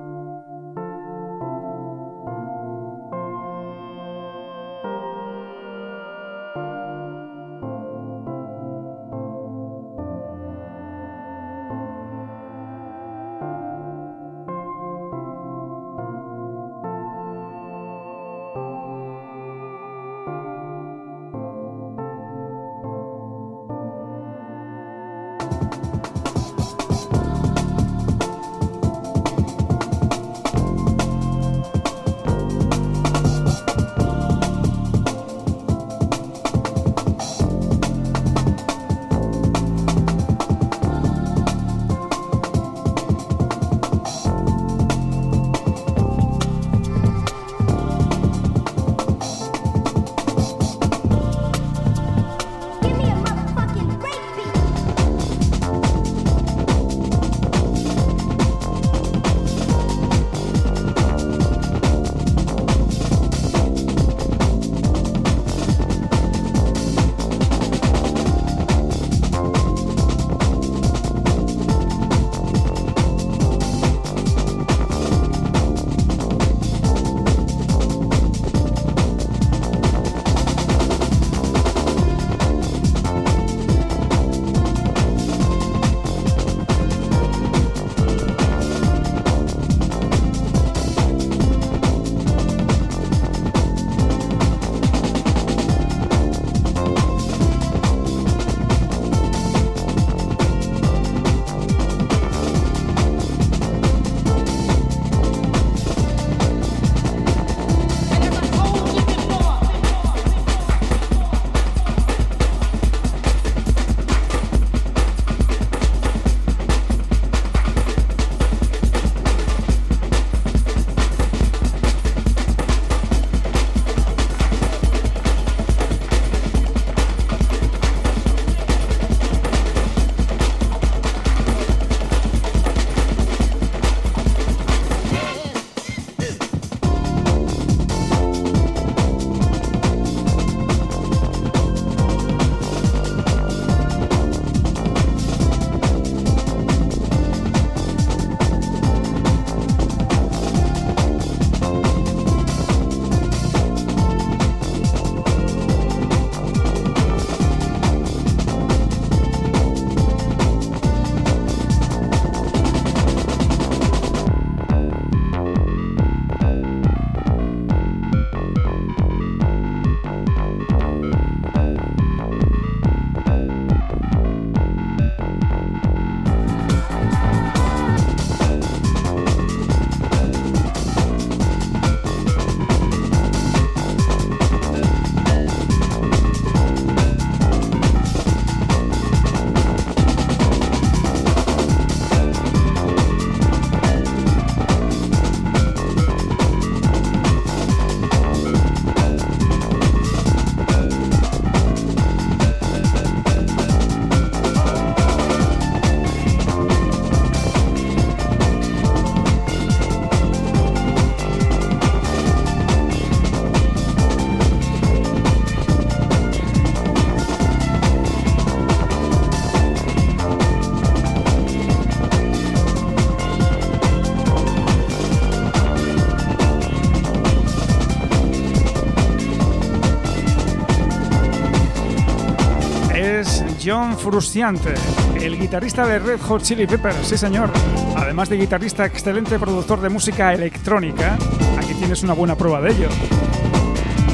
John 233.76 233.98
Frusciante, 233.98 234.72
el 235.20 235.38
guitarrista 235.38 235.86
de 235.86 235.98
Red 235.98 236.18
Hot 236.22 236.40
Chili 236.40 236.66
Peppers, 236.66 236.96
sí 237.08 237.18
señor. 237.18 237.50
Además 237.94 238.30
de 238.30 238.38
guitarrista, 238.38 238.86
excelente 238.86 239.38
productor 239.38 239.82
de 239.82 239.90
música 239.90 240.32
electrónica. 240.32 241.18
Aquí 241.58 241.74
tienes 241.74 242.02
una 242.02 242.14
buena 242.14 242.36
prueba 242.36 242.62
de 242.62 242.70
ello. 242.70 242.88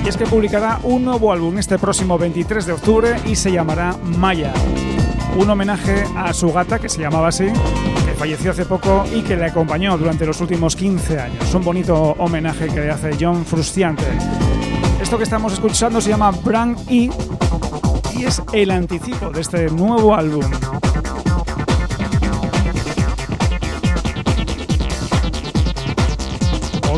Y 0.05 0.09
es 0.09 0.17
que 0.17 0.27
publicará 0.27 0.81
un 0.83 1.05
nuevo 1.05 1.31
álbum 1.31 1.57
este 1.59 1.79
próximo 1.79 2.19
23 2.19 2.67
de 2.67 2.73
octubre 2.73 3.17
y 3.25 3.37
se 3.37 3.53
llamará 3.53 3.97
Maya. 4.19 4.53
Un 5.37 5.49
homenaje 5.49 6.07
a 6.17 6.33
su 6.35 6.53
gata, 6.53 6.81
que 6.81 6.89
se 6.89 7.01
llamaba 7.01 7.29
así, 7.29 7.47
que 8.05 8.15
falleció 8.15 8.51
hace 8.51 8.67
poco 8.67 9.05
y 9.15 9.23
que 9.23 9.37
le 9.37 9.45
acompañó 9.45 9.97
durante 9.97 10.27
los 10.27 10.41
últimos 10.41 10.75
15 10.75 11.21
años. 11.21 11.55
Un 11.55 11.63
bonito 11.63 12.17
homenaje 12.19 12.67
que 12.67 12.81
le 12.81 12.91
hace 12.91 13.13
John 13.21 13.47
Frusciante. 13.47 14.09
Esto 15.01 15.17
que 15.17 15.25
estamos 15.25 15.53
escuchando 15.53 16.01
se 16.01 16.11
llama 16.11 16.33
Brand 16.33 16.81
E 16.89 17.11
y 18.17 18.25
es 18.25 18.43
el 18.53 18.71
anticipo 18.71 19.31
de 19.31 19.41
este 19.41 19.71
nuevo 19.71 20.15
álbum. 20.15 20.45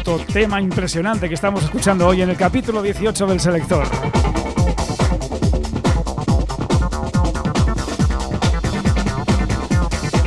otro 0.06 0.18
tema 0.18 0.60
impresionante 0.60 1.28
que 1.28 1.34
estamos 1.34 1.64
escuchando 1.64 2.06
hoy 2.06 2.20
en 2.20 2.28
el 2.28 2.36
capítulo 2.36 2.82
18 2.82 3.26
del 3.26 3.40
selector. 3.40 3.86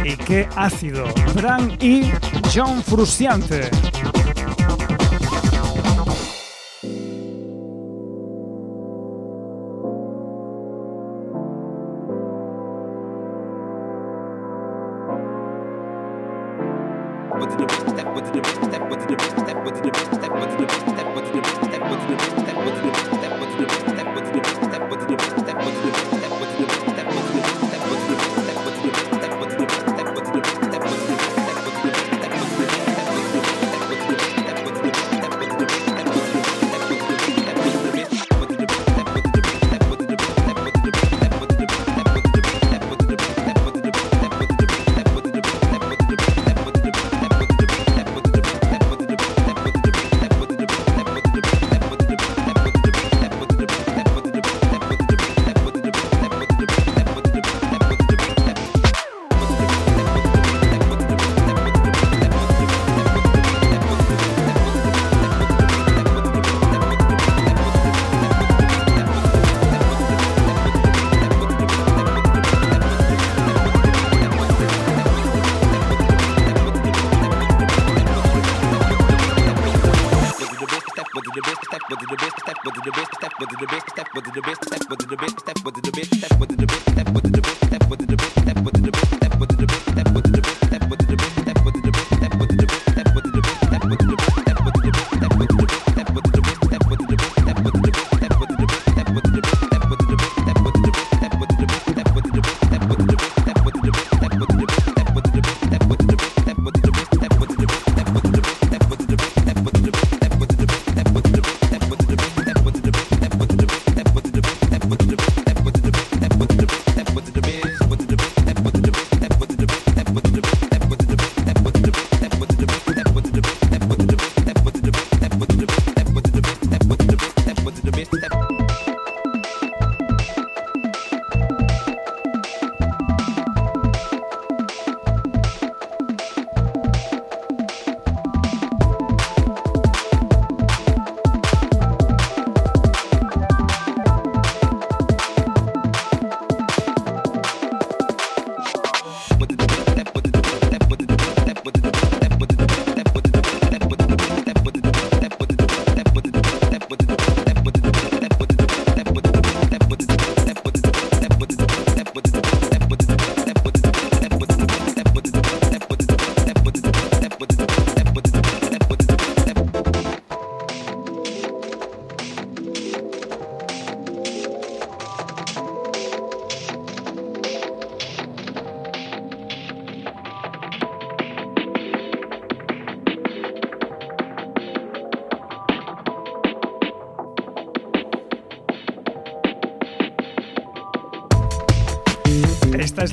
Y 0.03 0.15
qué 0.17 0.49
ácido, 0.55 1.05
Bran 1.35 1.77
y 1.79 2.11
John 2.51 2.81
Frusciante. 2.81 3.69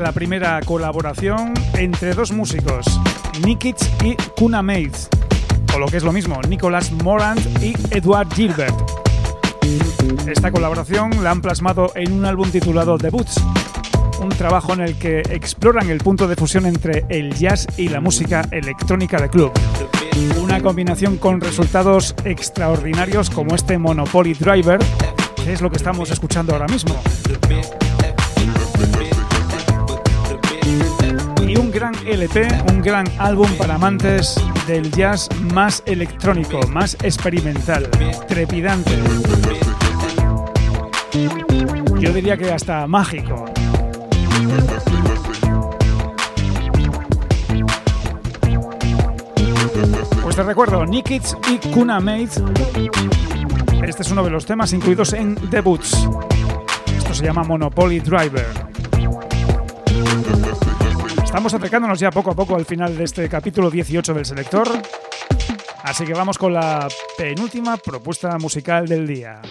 La 0.04 0.12
primera 0.12 0.60
colaboración 0.60 1.54
entre 1.78 2.12
dos 2.12 2.30
músicos, 2.30 3.00
Nikits 3.42 3.90
y 4.04 4.14
Kuna 4.36 4.60
Mates, 4.60 5.08
o 5.74 5.78
lo 5.78 5.86
que 5.86 5.96
es 5.96 6.02
lo 6.02 6.12
mismo, 6.12 6.38
Nicolas 6.46 6.92
Morant 6.92 7.40
y 7.62 7.72
Edward 7.90 8.28
Gilbert. 8.34 8.74
Esta 10.26 10.50
colaboración 10.50 11.24
la 11.24 11.30
han 11.30 11.40
plasmado 11.40 11.90
en 11.94 12.12
un 12.12 12.26
álbum 12.26 12.50
titulado 12.50 12.98
Debuts, 12.98 13.42
un 14.20 14.28
trabajo 14.28 14.74
en 14.74 14.82
el 14.82 14.98
que 14.98 15.20
exploran 15.20 15.88
el 15.88 16.00
punto 16.00 16.28
de 16.28 16.36
fusión 16.36 16.66
entre 16.66 17.06
el 17.08 17.34
jazz 17.34 17.66
y 17.78 17.88
la 17.88 18.02
música 18.02 18.46
electrónica 18.50 19.18
de 19.18 19.30
club. 19.30 19.52
Una 20.38 20.60
combinación 20.60 21.16
con 21.16 21.40
resultados 21.40 22.14
extraordinarios 22.26 23.30
como 23.30 23.54
este 23.54 23.78
Monopoly 23.78 24.34
Driver, 24.34 24.80
que 25.42 25.54
es 25.54 25.62
lo 25.62 25.70
que 25.70 25.78
estamos 25.78 26.10
escuchando 26.10 26.52
ahora 26.52 26.66
mismo. 26.66 26.94
Gran 31.74 31.94
LP, 32.06 32.48
un 32.70 32.80
gran 32.80 33.04
álbum 33.18 33.48
para 33.58 33.74
amantes 33.74 34.40
del 34.66 34.90
jazz 34.92 35.28
más 35.52 35.82
electrónico, 35.86 36.60
más 36.68 36.96
experimental, 37.02 37.90
trepidante. 38.28 38.96
Yo 41.98 42.12
diría 42.12 42.36
que 42.36 42.52
hasta 42.52 42.86
mágico. 42.86 43.44
Pues 50.22 50.36
te 50.36 50.42
recuerdo, 50.42 50.86
Nikits 50.86 51.36
y 51.50 51.58
Kuna 51.70 52.00
Mates. 52.00 52.42
Este 53.84 54.02
es 54.02 54.10
uno 54.10 54.22
de 54.22 54.30
los 54.30 54.46
temas 54.46 54.72
incluidos 54.72 55.12
en 55.12 55.34
Debuts. 55.50 56.08
Esto 56.96 57.12
se 57.12 57.24
llama 57.24 57.42
Monopoly 57.42 58.00
Driver. 58.00 58.63
Estamos 61.34 61.52
acercándonos 61.52 61.98
ya 61.98 62.12
poco 62.12 62.30
a 62.30 62.34
poco 62.36 62.54
al 62.54 62.64
final 62.64 62.96
de 62.96 63.02
este 63.02 63.28
capítulo 63.28 63.68
18 63.68 64.14
del 64.14 64.24
selector. 64.24 64.68
Así 65.82 66.04
que 66.04 66.14
vamos 66.14 66.38
con 66.38 66.54
la 66.54 66.86
penúltima 67.18 67.76
propuesta 67.76 68.38
musical 68.38 68.86
del 68.86 69.04
día. 69.04 69.42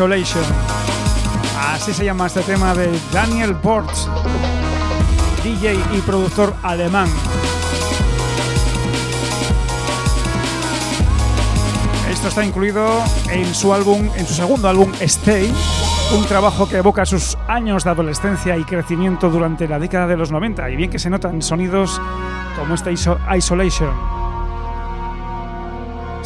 Isolation. 0.00 0.44
Así 1.58 1.92
se 1.92 2.06
llama 2.06 2.26
este 2.26 2.40
tema 2.40 2.74
de 2.74 2.88
Daniel 3.12 3.52
Bortz, 3.52 4.08
DJ 5.44 5.74
y 5.92 6.00
productor 6.00 6.54
alemán. 6.62 7.06
Esto 12.10 12.28
está 12.28 12.42
incluido 12.46 13.04
en 13.30 13.54
su 13.54 13.74
álbum, 13.74 14.08
en 14.16 14.26
su 14.26 14.32
segundo 14.32 14.70
álbum 14.70 14.90
Stay, 15.00 15.52
un 16.16 16.24
trabajo 16.24 16.66
que 16.66 16.78
evoca 16.78 17.04
sus 17.04 17.36
años 17.46 17.84
de 17.84 17.90
adolescencia 17.90 18.56
y 18.56 18.64
crecimiento 18.64 19.28
durante 19.28 19.68
la 19.68 19.78
década 19.78 20.06
de 20.06 20.16
los 20.16 20.32
90, 20.32 20.70
y 20.70 20.76
bien 20.76 20.88
que 20.88 20.98
se 20.98 21.10
notan 21.10 21.42
sonidos 21.42 22.00
como 22.56 22.74
este 22.74 22.90
Isolation. 23.36 24.19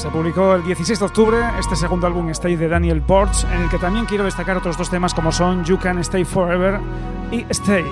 Se 0.05 0.11
publicó 0.11 0.55
el 0.55 0.63
16 0.63 0.99
de 0.99 1.05
octubre 1.07 1.39
este 1.59 1.77
segundo 1.77 2.07
álbum 2.07 2.29
Stay 2.29 2.57
de 2.57 2.69
Daniel 2.69 3.01
Borch, 3.01 3.45
en 3.45 3.63
el 3.63 3.71
que 3.71 3.79
también 3.79 4.05
quiero 4.05 4.25
destacar 4.25 4.55
otros 4.55 4.77
dos 4.77 4.91
temas 4.91 5.15
como 5.15 5.33
son 5.33 5.65
You 5.65 5.79
Can 5.79 5.99
Stay 6.01 6.27
Forever 6.27 6.79
y 7.33 7.47
Stay. 7.49 7.87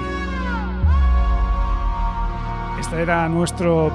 Esta 2.79 3.01
era 3.01 3.27
nuestro, 3.31 3.91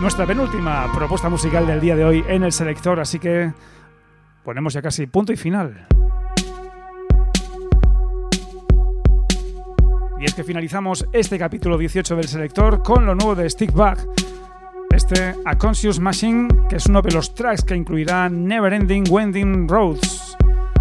nuestra 0.00 0.24
penúltima 0.24 0.90
propuesta 0.94 1.28
musical 1.28 1.66
del 1.66 1.78
día 1.78 1.94
de 1.94 2.06
hoy 2.06 2.24
en 2.26 2.42
el 2.42 2.52
selector, 2.52 2.98
así 2.98 3.18
que 3.18 3.52
ponemos 4.42 4.72
ya 4.72 4.80
casi 4.80 5.06
punto 5.06 5.34
y 5.34 5.36
final. 5.36 5.86
Y 10.18 10.24
es 10.24 10.32
que 10.32 10.42
finalizamos 10.42 11.06
este 11.12 11.38
capítulo 11.38 11.76
18 11.76 12.16
del 12.16 12.28
selector 12.28 12.82
con 12.82 13.04
lo 13.04 13.14
nuevo 13.14 13.34
de 13.34 13.50
Stickback. 13.50 14.31
Este 14.94 15.34
A 15.46 15.56
Conscious 15.56 15.98
Machine, 15.98 16.48
que 16.68 16.76
es 16.76 16.86
uno 16.86 17.00
de 17.00 17.12
los 17.12 17.34
tracks 17.34 17.64
que 17.64 17.74
incluirá 17.74 18.28
Never 18.28 18.74
Ending 18.74 19.04
Wending 19.08 19.66
Roads, 19.66 20.36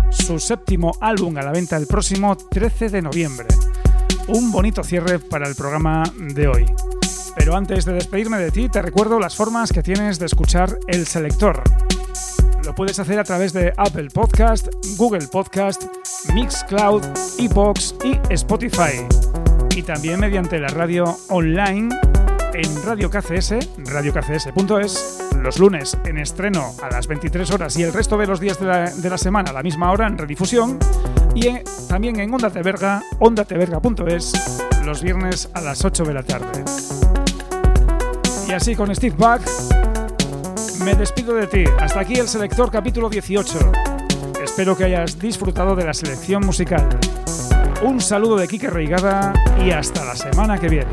su 0.10 0.38
séptimo 0.38 0.92
álbum 1.00 1.38
a 1.38 1.42
la 1.42 1.52
venta 1.52 1.78
el 1.78 1.88
próximo 1.88 2.36
13 2.36 2.90
de 2.90 3.02
noviembre. 3.02 3.48
Un 4.28 4.52
bonito 4.52 4.84
cierre 4.84 5.20
para 5.20 5.48
el 5.48 5.56
programa 5.56 6.04
de 6.18 6.48
hoy. 6.50 6.66
Pero 7.38 7.56
antes 7.56 7.86
de 7.86 7.94
despedirme 7.94 8.38
de 8.38 8.52
ti, 8.52 8.68
te 8.68 8.82
recuerdo 8.82 9.18
las 9.18 9.36
formas 9.36 9.72
que 9.72 9.82
tienes 9.82 10.20
de 10.20 10.26
escuchar 10.26 10.78
el 10.88 11.08
selector. 11.08 11.64
Lo 12.66 12.76
puedes 12.76 13.00
hacer 13.00 13.18
a 13.18 13.24
través 13.24 13.54
de 13.54 13.74
Apple 13.78 14.10
Podcast, 14.14 14.68
Google 14.98 15.28
Podcast, 15.32 15.86
Mixcloud, 16.34 17.04
Epox 17.40 17.96
y 18.04 18.20
Spotify. 18.34 19.08
Y 19.74 19.84
también 19.84 20.20
mediante 20.20 20.60
la 20.60 20.68
radio 20.68 21.18
online 21.30 21.90
en 22.54 22.84
Radio 22.84 23.10
KCS, 23.10 23.54
radiokcs.es, 23.78 25.30
los 25.38 25.60
lunes 25.60 25.98
en 26.06 26.18
estreno 26.18 26.74
a 26.82 26.90
las 26.90 27.08
23 27.08 27.50
horas 27.52 27.78
y 27.78 27.84
el 27.84 27.94
resto 27.94 28.18
de 28.18 28.28
los 28.28 28.40
días 28.40 28.60
de 28.60 29.10
la, 29.10 29.18
semana 29.18 29.52
a 29.52 29.54
la 29.54 29.64
misma 29.64 29.92
hora 29.92 30.08
en 30.08 30.18
redifusión. 30.18 30.80
Y 31.34 31.60
también 31.88 32.20
en 32.20 32.34
Onda 32.34 32.50
Teverga, 32.50 33.04
ondateverga.es, 33.20 34.64
los 34.86 35.02
viernes 35.02 35.50
a 35.54 35.62
las 35.62 35.86
8 35.86 36.04
de 36.04 36.14
la 36.14 36.24
tarde. 36.24 36.64
Y 38.48 38.52
así 38.52 38.76
con 38.76 38.94
Steve 38.94 39.16
Back 39.18 39.42
me 40.84 40.96
despido 40.96 41.36
de 41.36 41.48
ti. 41.48 41.64
Hasta 41.80 42.02
aquí 42.02 42.16
el 42.16 42.28
selector 42.28 42.70
capítulo 42.72 43.10
18. 43.10 43.72
Espero 44.44 44.76
que 44.76 44.86
hayas 44.86 45.18
disfrutado 45.18 45.76
de 45.76 45.86
la 45.86 45.94
selección 45.94 46.46
musical. 46.46 46.88
Un 47.84 48.02
saludo 48.02 48.36
de 48.36 48.48
Kike 48.48 48.70
Reigada 48.70 49.34
y 49.66 49.72
hasta 49.72 50.04
la 50.04 50.16
semana 50.16 50.60
que 50.60 50.70
viene. 50.70 50.92